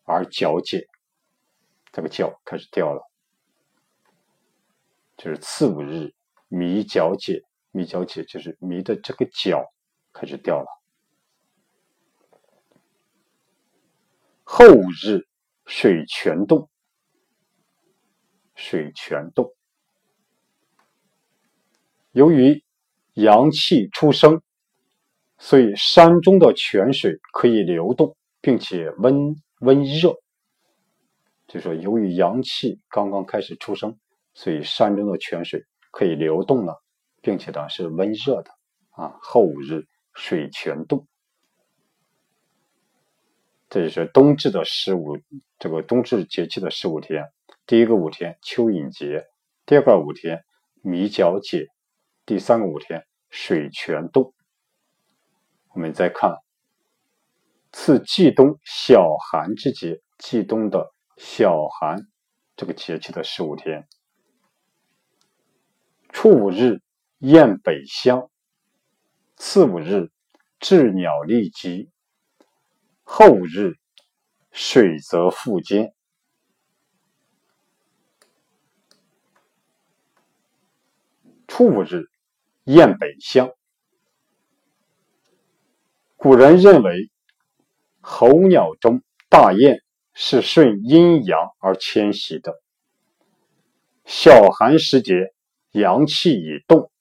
[0.04, 0.88] 而角解，
[1.92, 3.07] 这个角开始掉了，
[5.18, 6.14] 就是次五日
[6.48, 9.66] 米角解，米角解就是米的这个角
[10.14, 10.68] 开始掉了。
[14.44, 15.28] 后五日
[15.66, 16.70] 水泉动，
[18.56, 19.54] 水泉动，
[22.12, 22.64] 由于。
[23.18, 24.44] 阳气出生，
[25.40, 30.14] 所以山中的泉水可以流动，并且温温热。
[31.48, 33.98] 就说由于阳气刚刚开始出生，
[34.38, 36.80] 所以山中的泉水可以流动了，
[37.23, 38.52] 并且呢是温热的
[38.91, 39.17] 啊。
[39.19, 41.08] 后五日水泉冻，
[43.67, 45.17] 这就是冬至的十五，
[45.58, 47.26] 这个冬至节气的十五天。
[47.65, 49.26] 第一个五天蚯蚓节，
[49.65, 50.45] 第二个五天
[50.84, 51.65] 米角节，
[52.23, 54.36] 第三个五天水泉冻。
[55.73, 56.36] 我们再看，
[57.71, 62.04] 次季冬小寒之节，季冬的小寒
[62.56, 63.88] 这个节气的十五天。
[66.10, 66.82] 初五日
[67.20, 68.30] 雁北乡，
[69.36, 70.10] 次五日
[70.60, 71.91] 雉鸟离集，
[73.04, 73.76] 后五日
[74.52, 75.93] 水泽复坚。
[81.48, 82.06] 初五日
[82.63, 83.52] 雁北乡。
[86.15, 87.12] 古人认为，
[88.02, 89.82] 候鸟中大雁
[90.13, 92.60] 是顺阴阳而迁徙的。
[94.04, 95.34] 小寒时节，
[95.72, 96.92] 阳气已动，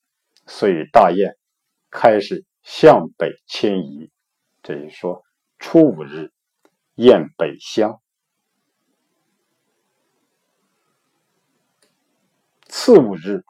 [0.46, 1.36] 所以大雁
[1.90, 4.10] 开始向北迁移。
[4.62, 5.22] 这就说，
[5.58, 6.32] 初五日
[6.94, 8.00] 雁北乡，
[12.66, 13.44] 次五日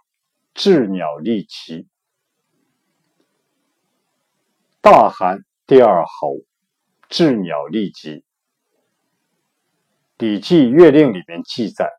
[0.55, 1.89] 雉鸟离集，
[4.81, 5.39] 大寒。
[5.67, 6.37] 第二候，
[7.09, 8.19] 雉鸟离集，
[10.19, 11.91] 《礼记月令》里面记载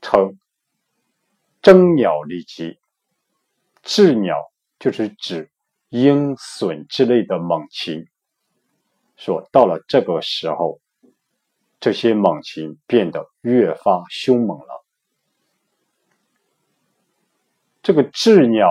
[0.00, 0.36] 称
[1.62, 2.78] ：“征鸟离集。”
[3.84, 4.36] 雉鸟
[4.78, 5.50] 就是指
[5.88, 8.06] 鹰、隼之类的猛禽。
[9.16, 10.80] 说到了这个时候，
[11.80, 14.84] 这些猛禽变得越发凶猛了。
[17.82, 18.68] 这个雉鸟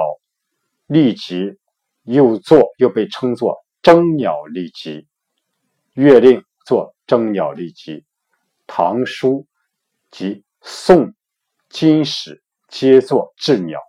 [0.86, 1.58] 立集
[2.04, 3.64] 又作又被称作。
[3.82, 5.08] 征鸟立集，
[5.94, 8.04] 月令作征鸟立集，
[8.66, 9.48] 唐书
[10.12, 11.14] 及宋
[11.70, 13.80] 金史皆作雉鸟，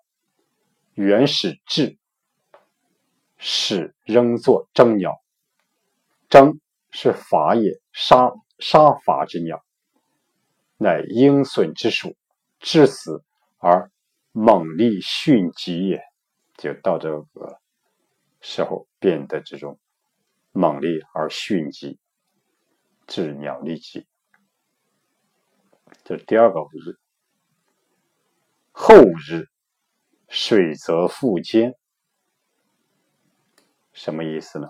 [0.94, 1.98] 原始志
[3.36, 5.20] 始仍作征鸟。
[6.28, 6.60] 征
[6.90, 9.64] 是伐也，杀杀伐之鸟，
[10.76, 12.16] 乃鹰隼之属，
[12.60, 13.24] 至死
[13.58, 13.90] 而
[14.32, 16.02] 猛力迅疾也。
[16.56, 17.60] 就到这个
[18.40, 19.78] 时候变得这种。
[20.50, 22.00] 猛烈而迅疾，
[23.06, 24.08] 雉鸟利疾。
[26.04, 26.98] 这是第二个五日。
[28.80, 29.48] 后日，
[30.28, 31.74] 水则复坚。
[33.92, 34.68] 什么意思呢？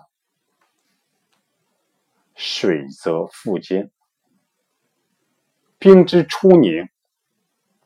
[2.35, 3.90] 水则复坚，
[5.79, 6.88] 冰之初凝，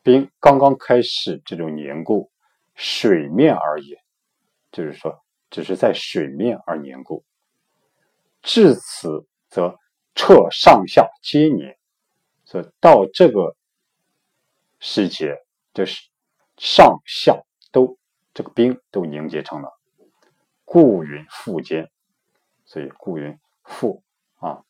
[0.01, 2.31] 冰刚刚开始这种凝固，
[2.73, 3.97] 水面而已，
[4.71, 7.25] 就是说，只是在水面而凝固。
[8.41, 9.77] 至此，则
[10.15, 11.75] 彻上下皆凝，
[12.45, 13.57] 所以到这个
[14.79, 15.37] 时节，
[15.73, 16.09] 就是
[16.57, 17.97] 上下都
[18.33, 19.71] 这个冰都凝结成了，
[20.65, 21.89] 故云腹坚。
[22.65, 24.03] 所以故云腹
[24.35, 24.63] 啊，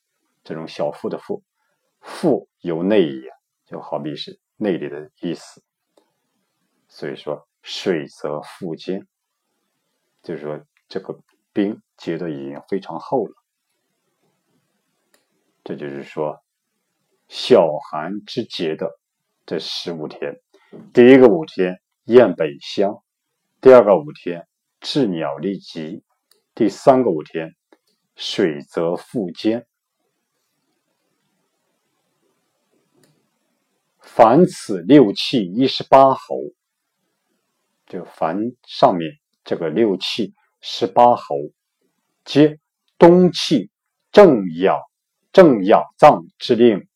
[0.44, 1.44] 这种小腹的腹，
[2.02, 3.30] 腹由内也，
[3.66, 5.64] 就好比是内里的意思。
[6.88, 9.08] 所以说水则腹坚，
[10.22, 11.18] 就是说这个
[11.54, 13.34] 冰结的已经非常厚了。
[15.64, 16.44] 这就是说，
[17.30, 19.00] 小寒之节的
[19.46, 20.42] 这十五天，
[20.94, 23.04] 第一个五天雁北乡，
[23.62, 24.48] 第二个五天
[24.82, 26.04] 雉鸟离集，
[26.56, 27.56] 第三个五天
[28.16, 29.68] 水泽复坚。
[34.00, 36.38] 凡此六气一十八候，
[37.86, 39.12] 就凡上面
[39.44, 41.36] 这个六气十八候，
[42.24, 42.60] 皆
[42.98, 43.70] 冬气
[44.12, 44.80] 正养。
[45.32, 46.88] 正养脏之令，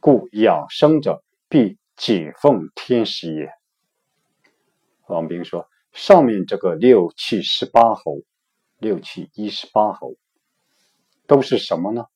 [0.00, 3.50] 故养生者必解奉天时也。
[5.06, 8.22] 王兵说：“上面这个六气十八候，
[8.78, 10.14] 六气一十八候，
[11.26, 12.06] 都是什么呢？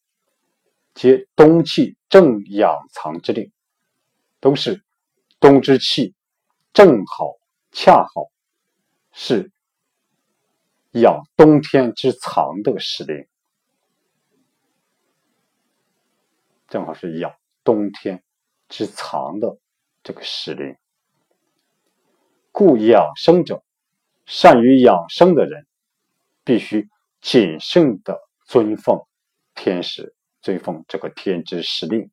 [0.95, 3.53] 皆冬气正养藏之令，
[4.41, 4.83] 都是
[5.39, 6.15] 冬之气，
[6.73, 7.39] 正好
[7.71, 8.31] 恰好
[9.13, 9.53] 是
[10.93, 13.29] 养冬天之藏的时令。”
[16.67, 17.35] 正好是养
[17.65, 18.23] 冬天
[18.69, 19.59] 之藏的
[20.09, 20.75] 这个时令，
[22.51, 23.63] 故养生者，
[24.25, 25.67] 善于养生的人，
[26.45, 26.89] 必须
[27.21, 29.05] 谨慎的尊奉
[29.55, 32.11] 天时，尊奉这个天之时令。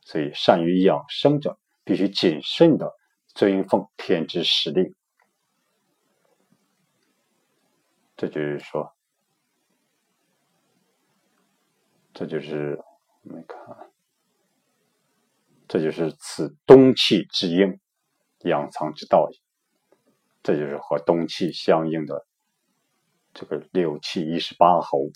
[0.00, 2.92] 所以，善于养生者必须谨慎的
[3.28, 4.92] 尊奉天之时令。
[8.16, 8.92] 这就是说，
[12.12, 12.82] 这就是
[13.22, 13.85] 我们看。
[15.68, 17.80] 这就是此冬气之应，
[18.40, 19.38] 养藏之道也。
[20.42, 22.24] 这就是和冬气相应的
[23.34, 25.10] 这个六气一十八候。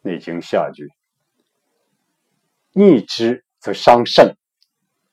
[0.00, 0.88] 内经下句：
[2.72, 4.34] 逆之则伤肾，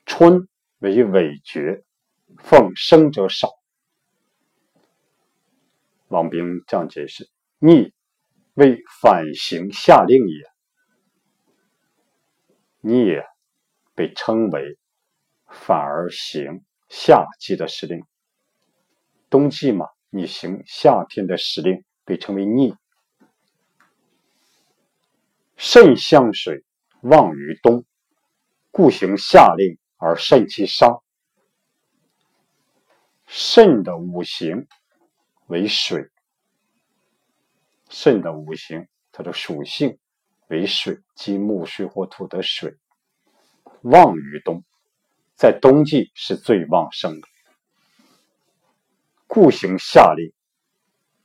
[0.06, 0.48] 春
[0.80, 1.84] 为尾绝，
[2.38, 3.50] 奉生者少。
[6.08, 7.30] 王冰这样解释：
[7.60, 7.94] 逆
[8.58, 10.44] 为反行下令也，
[12.82, 13.22] 逆
[13.94, 14.80] 被称为
[15.48, 18.02] 反而行夏季的时令。
[19.30, 22.74] 冬季嘛，你行夏天的时令，被称为逆。
[25.56, 26.66] 肾向水，
[27.02, 27.86] 旺于冬，
[28.72, 31.04] 故行夏令而肾气伤。
[33.28, 34.68] 肾的五行。”
[35.46, 36.10] 为水，
[37.90, 39.98] 肾的五行，它的属性
[40.48, 42.78] 为水，金木水火土的水，
[43.82, 44.64] 旺于冬，
[45.36, 47.28] 在冬季是最旺盛的。
[49.26, 50.32] 故行夏令，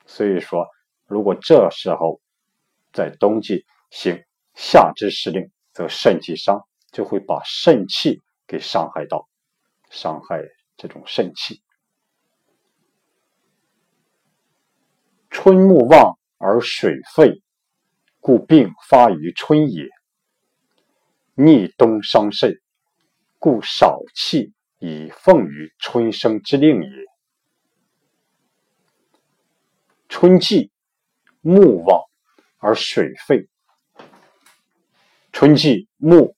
[0.07, 0.67] 所以说，
[1.07, 2.21] 如果这时候
[2.93, 4.23] 在冬季行
[4.55, 9.29] 夏之时令，则肾气伤，就会把肾气给伤害到，
[9.91, 10.43] 伤害
[10.77, 11.63] 这种肾气。
[15.31, 17.41] 春木旺而水废，
[18.19, 19.89] 故病发于春也。
[21.35, 22.61] 逆冬伤肾，
[23.39, 26.91] 故少气以奉于春生之令也。
[30.09, 30.73] 春季
[31.41, 32.03] 木旺
[32.59, 33.49] 而水废，
[35.31, 36.35] 春季木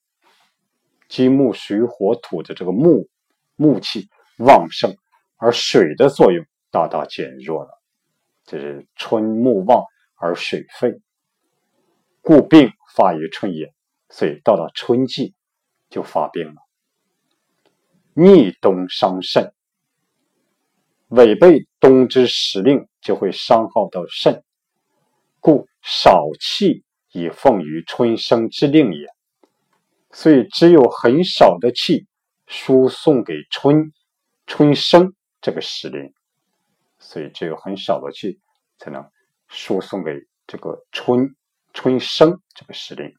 [1.09, 3.09] 金木水火土的这个木
[3.55, 4.95] 木气旺盛，
[5.37, 7.71] 而水的作用大大减弱了。
[8.43, 9.83] 这是春木旺
[10.15, 11.01] 而水肺，
[12.21, 13.73] 故病发于春也。
[14.09, 15.33] 所以到了春季
[15.89, 16.55] 就发病了。
[18.13, 19.53] 逆冬伤肾，
[21.07, 24.43] 违背冬之时令，就会伤耗到肾，
[25.41, 29.07] 故少气以奉于春生之令也。
[30.11, 32.07] 所以只有很少的气
[32.47, 33.91] 输送给春
[34.45, 36.13] 春生这个时令。
[36.99, 38.39] 所以只有很少的气
[38.77, 39.03] 才能
[39.55, 40.11] 输送给
[40.45, 41.33] 这个春
[41.73, 43.13] 春生这个时令。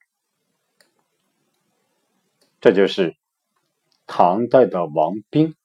[2.60, 3.16] 这就是
[4.06, 5.56] 唐代的王冰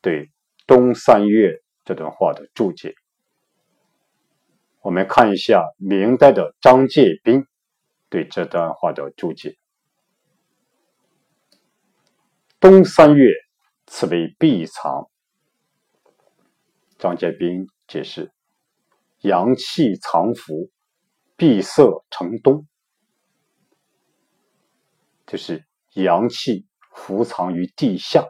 [0.00, 0.30] 对
[0.68, 2.94] “冬三月”这段话的注解。
[4.82, 7.44] 我们看一下明代的张介宾
[8.08, 9.56] 对这段话的注解
[12.60, 13.32] ：“冬三月，
[13.86, 15.10] 此为闭藏。”
[16.98, 18.30] 张介宾解释
[19.24, 20.70] ：“阳气藏伏，
[21.34, 22.66] 闭塞成冬，
[25.26, 28.28] 就是阳气伏藏于地下。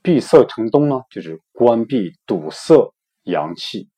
[0.00, 2.94] 闭塞成冬呢，就是关闭堵塞
[3.24, 3.90] 阳气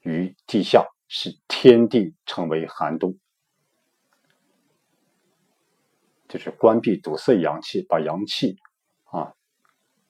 [0.00, 3.18] 于地下，使天地成为寒冬。
[6.26, 8.56] 就是关闭堵塞阳气，把阳气
[9.04, 9.34] 啊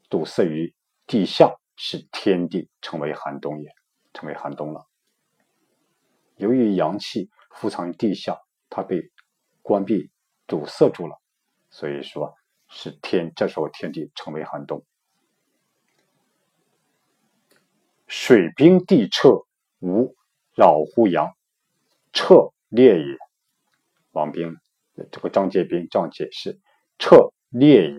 [0.09, 0.72] 堵塞于
[1.07, 3.68] 地下。”使天地成为寒冬也，
[4.14, 4.86] 成为寒冬了。
[6.36, 8.38] 由于阳气伏藏于地下，
[8.70, 9.10] 它被
[9.60, 10.10] 关闭
[10.46, 11.20] 堵塞住了，
[11.68, 12.34] 所以说
[12.68, 14.82] 是天这时候天地成为寒冬。
[18.06, 19.44] 水冰地彻，
[19.80, 20.14] 无
[20.54, 21.34] 扰乎阳，
[22.12, 23.16] 彻烈也。
[24.12, 24.56] 王冰
[25.10, 26.58] 这个张介宾这样解释：
[26.98, 27.96] 彻烈也，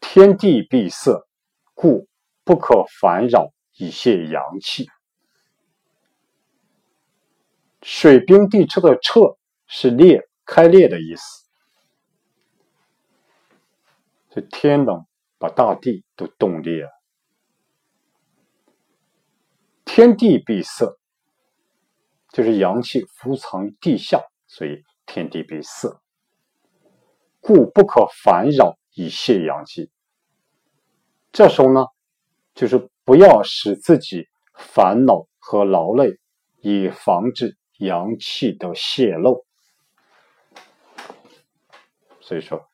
[0.00, 1.26] 天地闭塞，
[1.72, 2.06] 故。
[2.44, 4.88] 不可烦扰以泄阳气。
[7.80, 11.46] 水冰地车的“彻”是裂、开裂的意思。
[14.30, 15.06] 这天冷，
[15.38, 16.90] 把大地都冻裂了。
[19.84, 20.98] 天地闭塞，
[22.32, 26.00] 就是阳气伏藏于地下，所以天地闭塞，
[27.40, 29.90] 故不可烦扰以泄阳气。
[31.30, 31.86] 这时候呢？
[32.54, 36.18] 就是不要使自己烦恼和劳累，
[36.60, 39.46] 以防止阳气的泄漏。
[42.20, 42.68] 所以说，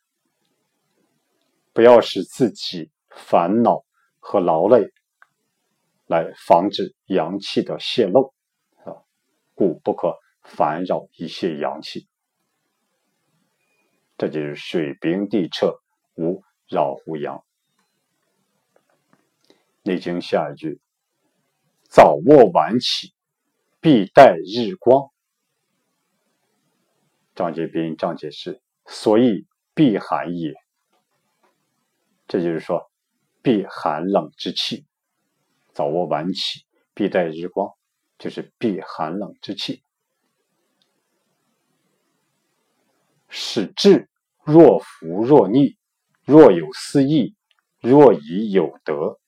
[1.72, 3.84] 不要使自己烦恼
[4.18, 4.88] 和劳累，
[6.06, 8.34] 来防止阳气的泄漏，
[8.84, 9.06] 啊，
[9.54, 12.08] 故不可烦扰一些阳气。
[14.18, 15.78] 这就是水冰地彻，
[16.16, 17.36] 无扰乎阳。
[19.86, 20.80] 《内经》下一句
[21.90, 23.12] ：“早卧晚起，
[23.80, 25.10] 必待日光。”
[27.36, 30.54] 张介宾这样解释：“所以避寒也。”
[32.26, 32.90] 这就是说，
[33.42, 34.86] 避寒冷之气。
[35.74, 36.64] 早卧晚起，
[36.94, 37.70] 必待日光，
[38.16, 39.82] 就是避寒冷之气。
[43.28, 44.08] 使志
[44.42, 45.76] 若浮若逆，
[46.24, 47.36] 若有思意，
[47.82, 49.20] 若已有德。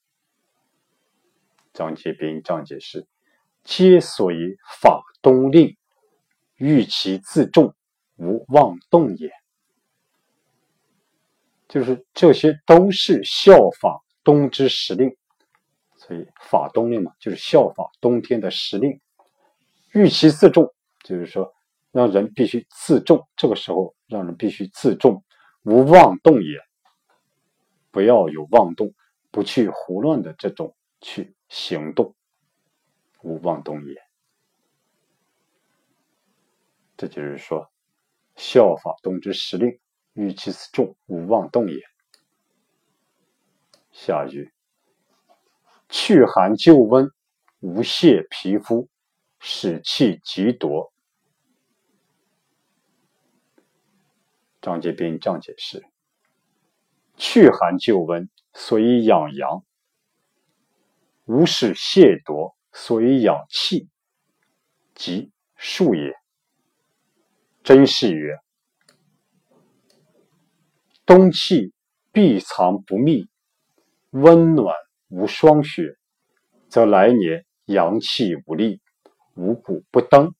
[1.76, 3.06] 张节斌张解释，
[3.62, 5.76] 皆所以法东令，
[6.54, 7.74] 欲其自重，
[8.16, 9.30] 无妄动也。
[11.68, 15.14] 就是这些都是效法冬之时令，
[15.98, 18.98] 所以法冬令嘛，就是效法冬天的时令。
[19.92, 20.72] 欲其自重，
[21.04, 21.52] 就是说
[21.92, 23.28] 让人必须自重。
[23.36, 25.22] 这个时候让人必须自重，
[25.62, 26.58] 无妄动也，
[27.90, 28.94] 不要有妄动，
[29.30, 32.14] 不去胡乱的这种去行动，
[33.22, 33.94] 无妄动也。
[36.96, 37.70] 这就是说，
[38.34, 39.78] 效法冬之时令。
[40.14, 41.78] 欲其自重，无妄动也。
[43.92, 44.50] 下句：
[45.90, 47.12] 去寒就温，
[47.60, 48.88] 无泄皮肤，
[49.38, 50.90] 使气极夺。
[54.62, 55.84] 张节斌这样解释：
[57.18, 59.62] 去寒就温，所以养阳；
[61.26, 63.88] 无事泄夺，所以养气，
[64.94, 66.14] 即数也。
[67.64, 68.38] 真是曰。
[71.04, 71.72] 冬气
[72.12, 73.28] 必藏不密，
[74.10, 74.74] 温暖
[75.08, 75.96] 无霜雪，
[76.68, 78.80] 则来年阳气无力，
[79.34, 80.32] 五谷不登。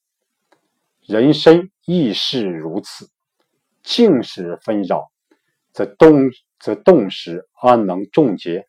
[1.01, 3.11] 人身亦是如此。
[3.83, 5.11] 静时纷扰，
[5.73, 6.31] 则冬
[6.61, 8.69] 则冻时安能众结？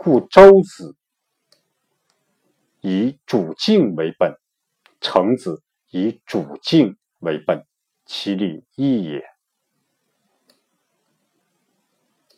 [0.00, 0.96] 故周子
[2.80, 4.38] 以主静为本，
[5.00, 7.66] 程子以主静为本，
[8.06, 9.24] 其理异也。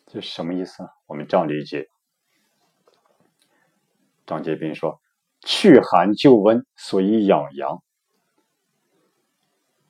[0.06, 0.88] 这什么意思呢？
[1.04, 1.86] 我们这样理解：
[4.26, 4.98] 张杰斌说，
[5.42, 7.82] 去寒就温，所以养阳，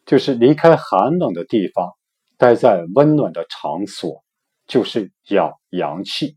[0.05, 1.97] 就是离开寒冷的地方，
[2.37, 4.25] 待在温暖的场所，
[4.67, 6.37] 就是养阳气。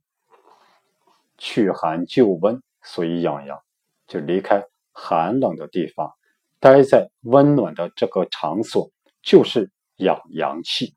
[1.37, 3.59] 去寒就温，所以养阳，
[4.07, 6.13] 就离开寒冷的地方，
[6.59, 10.95] 待在温暖的这个场所，就是养阳气。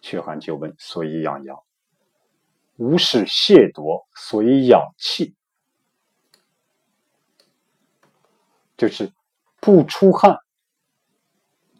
[0.00, 1.56] 去寒就温，所以养阳；
[2.76, 5.34] 无使亵夺，所以养气。
[8.76, 9.12] 就是
[9.60, 10.36] 不出汗，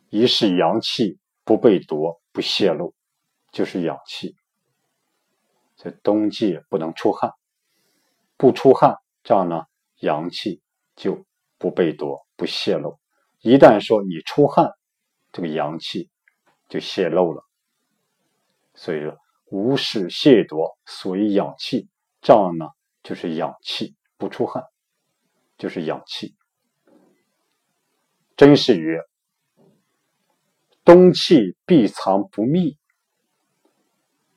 [0.08, 2.94] 以使阳气不被夺、不泄露，
[3.52, 4.36] 就是养气。
[5.84, 7.30] 在冬季不能出汗，
[8.38, 9.66] 不出汗，这样呢，
[9.96, 10.62] 阳气
[10.96, 11.26] 就
[11.58, 12.98] 不被夺、不泄露。
[13.40, 14.70] 一旦说你出汗，
[15.30, 16.08] 这个阳气
[16.70, 17.44] 就泄露了。
[18.74, 19.14] 所以说，
[19.50, 21.86] 无事亵夺，所以养气。
[22.22, 22.66] 这样呢，
[23.02, 24.64] 就是养气，不出汗，
[25.58, 26.34] 就是养气。
[28.36, 29.00] 真是曰：
[30.82, 32.78] 冬气必藏不密，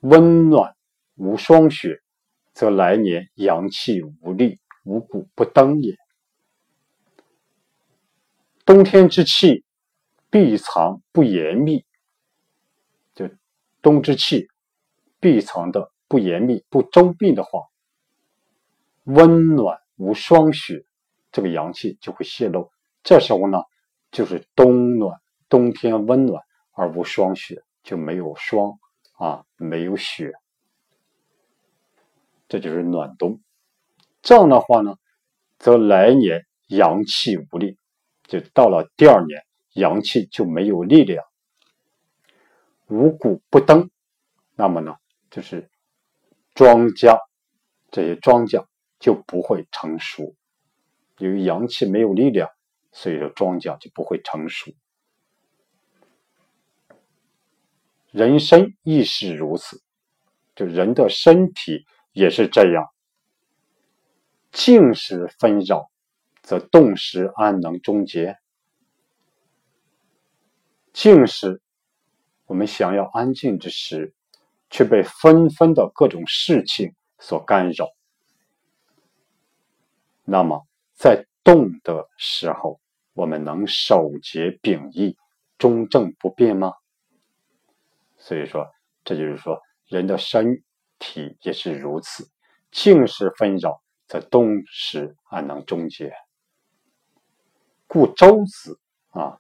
[0.02, 0.76] 温暖
[1.18, 1.99] 无霜雪，
[2.53, 5.97] 则来年阳气无力，五谷不登也。
[8.63, 9.65] 冬天之气
[10.30, 11.86] 必藏不严密。
[13.15, 13.30] 就
[13.82, 14.47] 冬之气
[15.20, 17.63] 必藏的不严密、不周密的话，
[19.05, 20.86] 温暖无霜雪，
[21.32, 22.72] 这个阳气就会泄露。
[23.01, 23.57] 这时候呢，
[24.11, 26.43] 就是冬暖，冬天温暖
[26.74, 28.78] 而无霜雪，就没有霜
[29.18, 30.34] 啊，没有雪，
[32.48, 33.41] 这就是暖冬。
[34.22, 34.95] 这样的话呢，
[35.58, 37.78] 则来年阳气无力，
[38.24, 39.43] 就到了第二年，
[39.74, 41.24] 阳气就没有力量。
[42.88, 43.89] 五谷不登，
[44.56, 44.95] 那么呢，
[45.30, 45.70] 就是
[46.54, 47.20] 庄稼
[47.91, 48.66] 这些庄稼
[49.00, 50.36] 就不会成熟，
[51.18, 52.50] 由于阳气没有力量，
[52.91, 54.72] 所以说庄稼就不会成熟。
[58.12, 59.82] 人生亦是如此，
[60.56, 61.86] 就人的身体
[62.18, 62.88] 也是这样。
[64.51, 65.91] 静时纷扰，
[66.41, 68.38] 则动时安能终结？
[70.91, 71.61] 静时。
[72.47, 74.15] 我们想要安静之时，
[74.72, 77.88] 却被纷纷的各种事情所干扰。
[80.24, 80.65] 那么，
[80.95, 82.80] 在动的时候，
[83.13, 85.18] 我们能守节秉义、
[85.59, 86.74] 中正不变吗？
[88.18, 88.72] 所以说，
[89.03, 90.63] 这就是说，人的身
[91.00, 92.30] 体也是如此。
[92.72, 96.14] 静时纷扰，则冬时安能终结？
[97.88, 98.80] 故周子
[99.10, 99.39] 啊。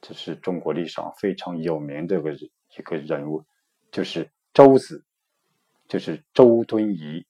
[0.00, 3.44] 这是中国历史上非常有名的一个一个人物，
[3.90, 5.04] 就是周子，
[5.88, 7.26] 就是周敦颐，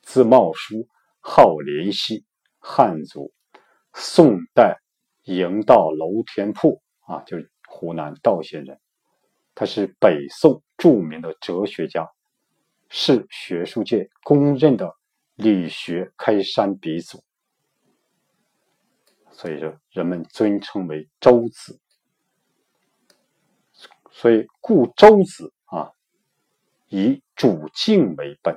[0.00, 0.88] 字茂叔，
[1.20, 2.24] 号濂溪，
[2.60, 3.32] 汉族，
[3.92, 4.80] 宋代
[5.24, 8.80] 营道楼田铺啊，就是湖南道县人，
[9.54, 12.08] 他是北宋著名的哲学家，
[12.88, 14.96] 是学术界公认的
[15.34, 17.22] 理学开山鼻祖，
[19.30, 21.78] 所以说人们尊称为周子。
[24.10, 25.92] 所以故周子啊，
[26.88, 28.56] 以主静为本，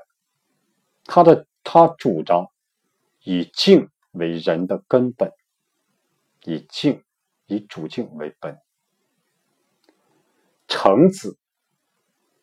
[1.06, 2.48] 他的他主张
[3.22, 5.32] 以静为人的根本。
[6.44, 7.04] 以静，
[7.48, 8.60] 以主静为本。
[10.68, 11.38] 程子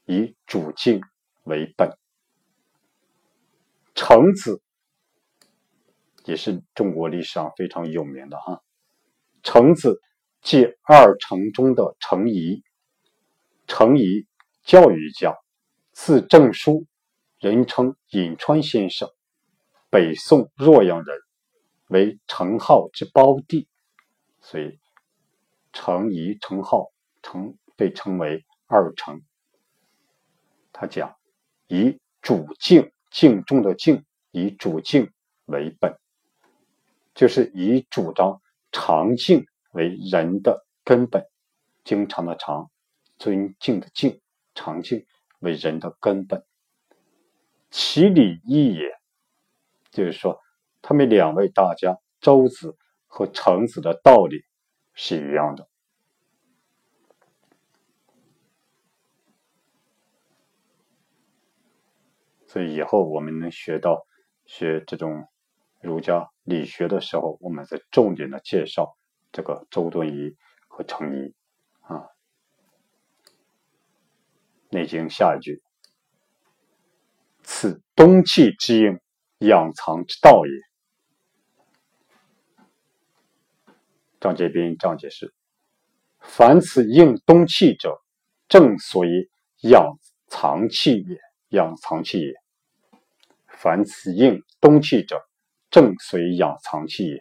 [0.07, 1.01] 以主静
[1.45, 1.97] 为本。
[3.95, 4.62] 程子
[6.25, 8.62] 也是中国历史上非常有名的哈。
[9.43, 10.01] 程子
[10.41, 12.62] 即二程中的程颐，
[13.66, 14.27] 程颐
[14.62, 15.37] 教育家，
[15.93, 16.87] 字正书，
[17.39, 19.09] 人称颍川先生，
[19.91, 21.18] 北宋洛阳人，
[21.89, 23.68] 为程颢之胞弟。
[24.41, 24.79] 所以，
[25.73, 26.91] 程颐、程颢
[27.23, 29.22] 程被称为二程。
[30.70, 31.16] 他讲
[31.66, 35.11] 以主静，静中的静，以主静
[35.47, 35.99] 为本，
[37.12, 41.26] 就是以主张常静为人的根本。
[41.83, 42.70] 经常的常，
[43.18, 44.20] 尊敬的敬，
[44.55, 45.05] 常静
[45.41, 46.45] 为人的根本。
[47.72, 48.93] 其理义也，
[49.91, 50.39] 就是说，
[50.83, 52.76] 他们两位大家，周子。
[53.14, 54.43] 和程子的道理
[54.95, 55.68] 是一样的，
[62.53, 64.07] 所以以后我们能学到
[64.44, 65.26] 学这种
[65.80, 68.94] 儒家理学的时候，我们再重点的介绍
[69.32, 70.36] 这个周敦颐
[70.68, 71.34] 和程颐
[71.80, 71.96] 啊，
[74.68, 75.62] 《内经》下一句
[77.42, 79.00] ：“此冬气之应，
[79.38, 80.53] 养藏之道也。”
[84.20, 85.32] 张杰斌张解释：
[86.20, 88.03] 凡此应冬气者，
[88.46, 89.30] 正所以
[89.62, 89.96] 养
[90.26, 91.18] 藏气也。
[91.48, 92.41] 养藏气也。
[93.63, 95.23] 凡此应冬气者，
[95.71, 97.21] 正随养藏气也。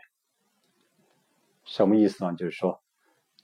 [1.65, 2.33] 什么意思呢？
[2.33, 2.81] 就是说，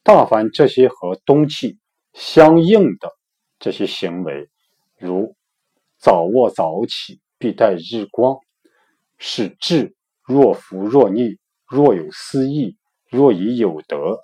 [0.01, 1.77] 大凡这些和冬气
[2.13, 3.11] 相应的
[3.59, 4.49] 这些行为，
[4.97, 5.35] 如
[5.99, 8.39] 早卧早起，必待日光，
[9.19, 11.37] 使志若浮若逆，
[11.67, 12.75] 若有思意。
[13.09, 14.17] 若已有德，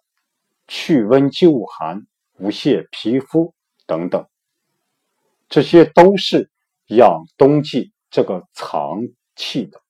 [0.68, 3.54] 去温救寒，无泄皮肤
[3.86, 4.28] 等等，
[5.48, 6.52] 这些都是
[6.88, 9.01] 养冬季这个藏
[9.36, 9.82] 气的。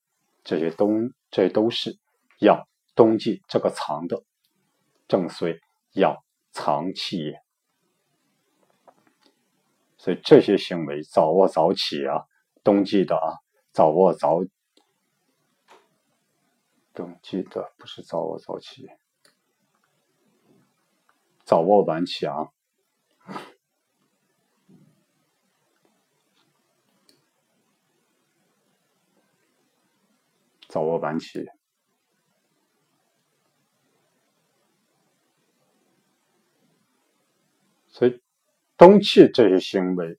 [0.42, 1.98] 这些冬，这都是
[2.40, 4.24] 养冬季这个藏的，
[5.06, 5.60] 正虽
[5.92, 6.16] 养
[6.50, 7.42] 藏气也。
[9.98, 12.24] 所以这些行为，早卧早起啊，
[12.62, 13.36] 冬季的啊，
[13.72, 14.40] 早卧早。
[16.94, 18.88] 冬季的不是早卧早起，
[21.44, 22.48] 早卧晚起啊，
[30.74, 31.46] 早卧晚起，
[37.86, 38.20] 所以
[38.76, 40.18] 冬季这些行为，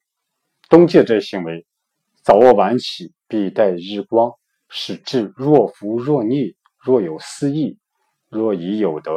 [0.70, 1.68] 冬季这些行为，
[2.22, 4.32] 早卧晚起，必待日光，
[4.70, 6.56] 使至若浮若逆。
[6.80, 7.78] 若有私意，
[8.30, 9.12] 若已有得，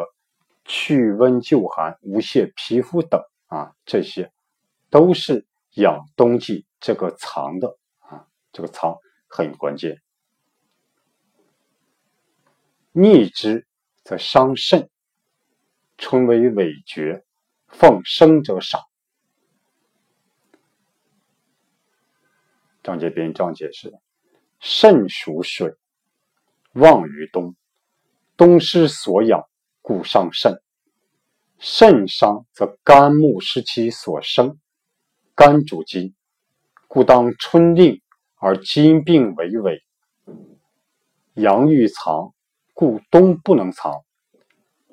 [0.64, 4.32] 去温救寒，无泄皮肤等啊，这些
[4.90, 8.96] 都是养冬季这个藏的啊，这个藏
[9.28, 10.02] 很关键。
[13.00, 13.64] 逆之
[14.02, 14.90] 则伤肾，
[15.98, 17.24] 春为痿厥，
[17.68, 18.88] 奉生者少。
[22.82, 23.92] 张节斌这样解释：
[24.58, 25.76] 肾属水。
[26.72, 27.54] 旺于冬，
[28.36, 29.48] 冬湿所养，
[29.80, 30.60] 故伤肾。
[31.60, 34.58] 肾伤则肝木失其所生，
[35.36, 36.16] 肝主筋，
[36.88, 38.02] 故当春令
[38.34, 39.80] 而筋病为痿。
[41.34, 42.34] 阳欲藏，
[42.80, 44.04] 故冬不能藏，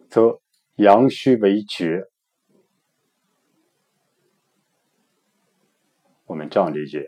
[0.10, 0.42] 则
[0.78, 2.02] 阳虚为绝。
[6.26, 7.06] 我们这样理解：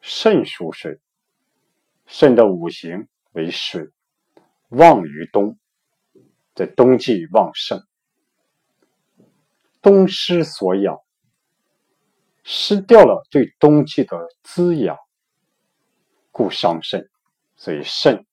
[0.00, 1.00] 肾属水，
[2.06, 3.06] 肾的五行。
[3.34, 3.88] 为水，
[4.70, 5.56] 旺于冬，
[6.52, 7.80] 在冬季旺盛，
[9.80, 10.98] 冬湿所养，
[12.42, 14.96] 失掉了对冬季的滋养，
[16.32, 17.08] 故伤肾，
[17.54, 18.25] 所以肾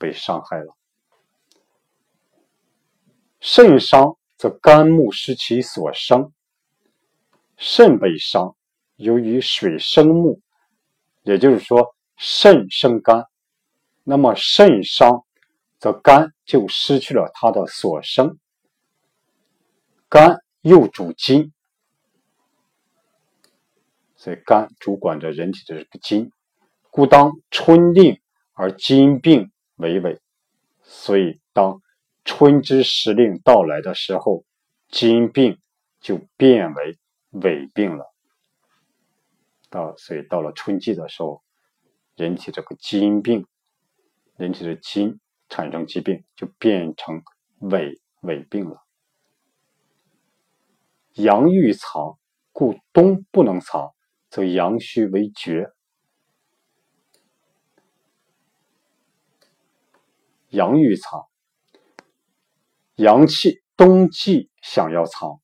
[0.00, 0.74] 被伤害了。
[3.38, 6.32] 肾伤则肝木失其所生，
[7.56, 8.56] 肾被伤，
[8.96, 10.40] 由于水生木，
[11.22, 13.26] 也就是说肾生肝。
[14.02, 15.24] 那么肾伤，
[15.78, 18.38] 则肝就失去了它的所生。
[20.08, 21.52] 肝又主筋，
[24.16, 26.32] 所以肝主管着人体的这个筋。
[26.90, 28.20] 故当春令
[28.52, 30.18] 而筋病为痿，
[30.82, 31.80] 所以当
[32.24, 34.44] 春之时令到来的时候，
[34.88, 35.58] 筋病
[36.00, 36.98] 就变为
[37.32, 38.06] 痿病了。
[39.68, 41.42] 到所以到了春季的时候，
[42.16, 43.46] 人体这个筋病，
[44.36, 45.18] 人体的筋
[45.48, 47.22] 产生疾病，就变成
[47.60, 48.82] 痿痿病了。
[51.14, 52.18] 阳欲藏，
[52.52, 53.90] 故冬不能藏，
[54.28, 55.70] 则阳虚为绝。
[60.50, 61.26] 阳欲藏，
[62.96, 65.40] 阳气冬季想要藏，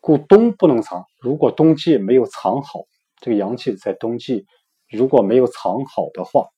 [0.00, 1.04] 故冬不能藏。
[1.18, 2.80] 如果冬季没有藏好，
[3.20, 4.46] 这个阳气在冬季
[4.88, 6.48] 如果没有藏好的话，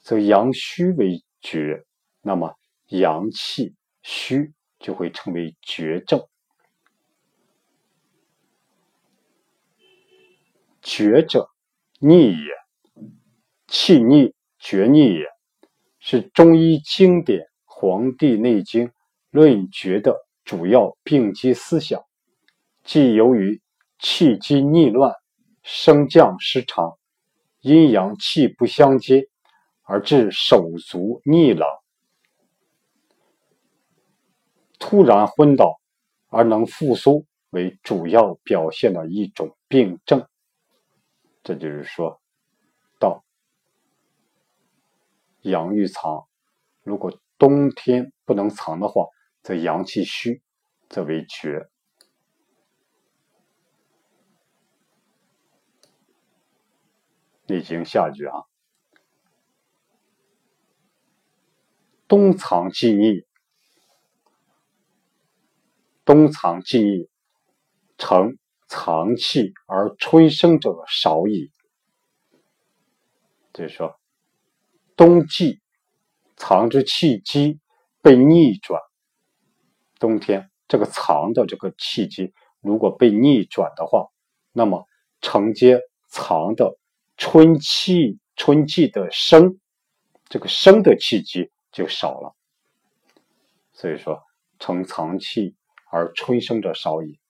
[0.00, 1.84] 则阳虚为绝。
[2.20, 2.54] 那么
[2.86, 6.26] 阳气虚就会成为绝症。
[10.80, 11.50] 绝者，
[12.00, 12.54] 逆也；
[13.66, 15.37] 气逆，绝逆也。
[16.10, 18.88] 是中医经典《黄帝内经》
[19.28, 22.02] 论绝的主要病机思想，
[22.82, 23.60] 即由于
[23.98, 25.12] 气机逆乱、
[25.62, 26.96] 升降失常、
[27.60, 29.28] 阴阳气不相接，
[29.82, 31.68] 而致手足逆冷、
[34.78, 35.78] 突然昏倒
[36.28, 40.26] 而能复苏为主要表现的一种病症。
[41.42, 42.18] 这就是说，
[42.98, 43.22] 到
[45.48, 46.28] 阳欲藏，
[46.82, 49.06] 如果冬天不能藏的话，
[49.42, 50.42] 则阳气虚，
[50.88, 51.68] 则为绝。
[57.46, 58.44] 易经下句啊，
[62.06, 63.26] 冬藏既逆，
[66.04, 67.08] 冬藏既逆，
[67.96, 68.38] 成。
[68.70, 71.50] 藏气而春生者少矣。
[73.54, 73.98] 就是说，
[74.98, 75.60] 冬季
[76.36, 77.60] 藏之气机
[78.02, 78.82] 被逆转，
[80.00, 84.08] 冬天这个藏的这个气机如果被逆转的话，
[84.50, 84.88] 那么
[85.20, 86.76] 承接藏的
[87.16, 89.60] 春气、春季的生，
[90.28, 92.34] 这个生的气机就少了。
[93.72, 94.24] 所以说，
[94.58, 95.54] 成藏气
[95.92, 97.20] 而春生者少矣。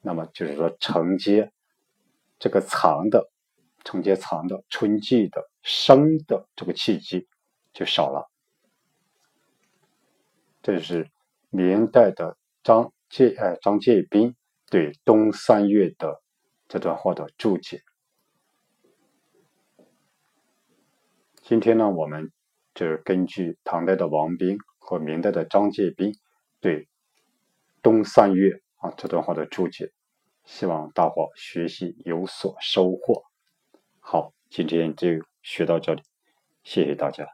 [0.00, 1.52] 那么就是说，承接
[2.40, 3.30] 这个藏的、
[3.84, 7.26] 承接藏的春季的生的这个契机
[7.72, 8.30] 就少了。
[10.62, 11.10] 这就是
[11.50, 14.36] 明代的张介哎张介宾
[14.70, 16.22] 对冬三月的
[16.68, 17.82] 这段话的注解。
[21.42, 22.30] 今天呢，我们
[22.74, 26.14] 就是根据唐代的王冰和明代的张介宾
[26.60, 26.88] 对
[27.82, 28.60] 冬三月。
[28.76, 29.94] 啊，这段话的注解，
[30.44, 33.22] 希望大伙学习有所收获。
[33.98, 35.08] 好，今天就
[35.44, 36.02] 学到这里，
[36.64, 37.28] 谢谢大家。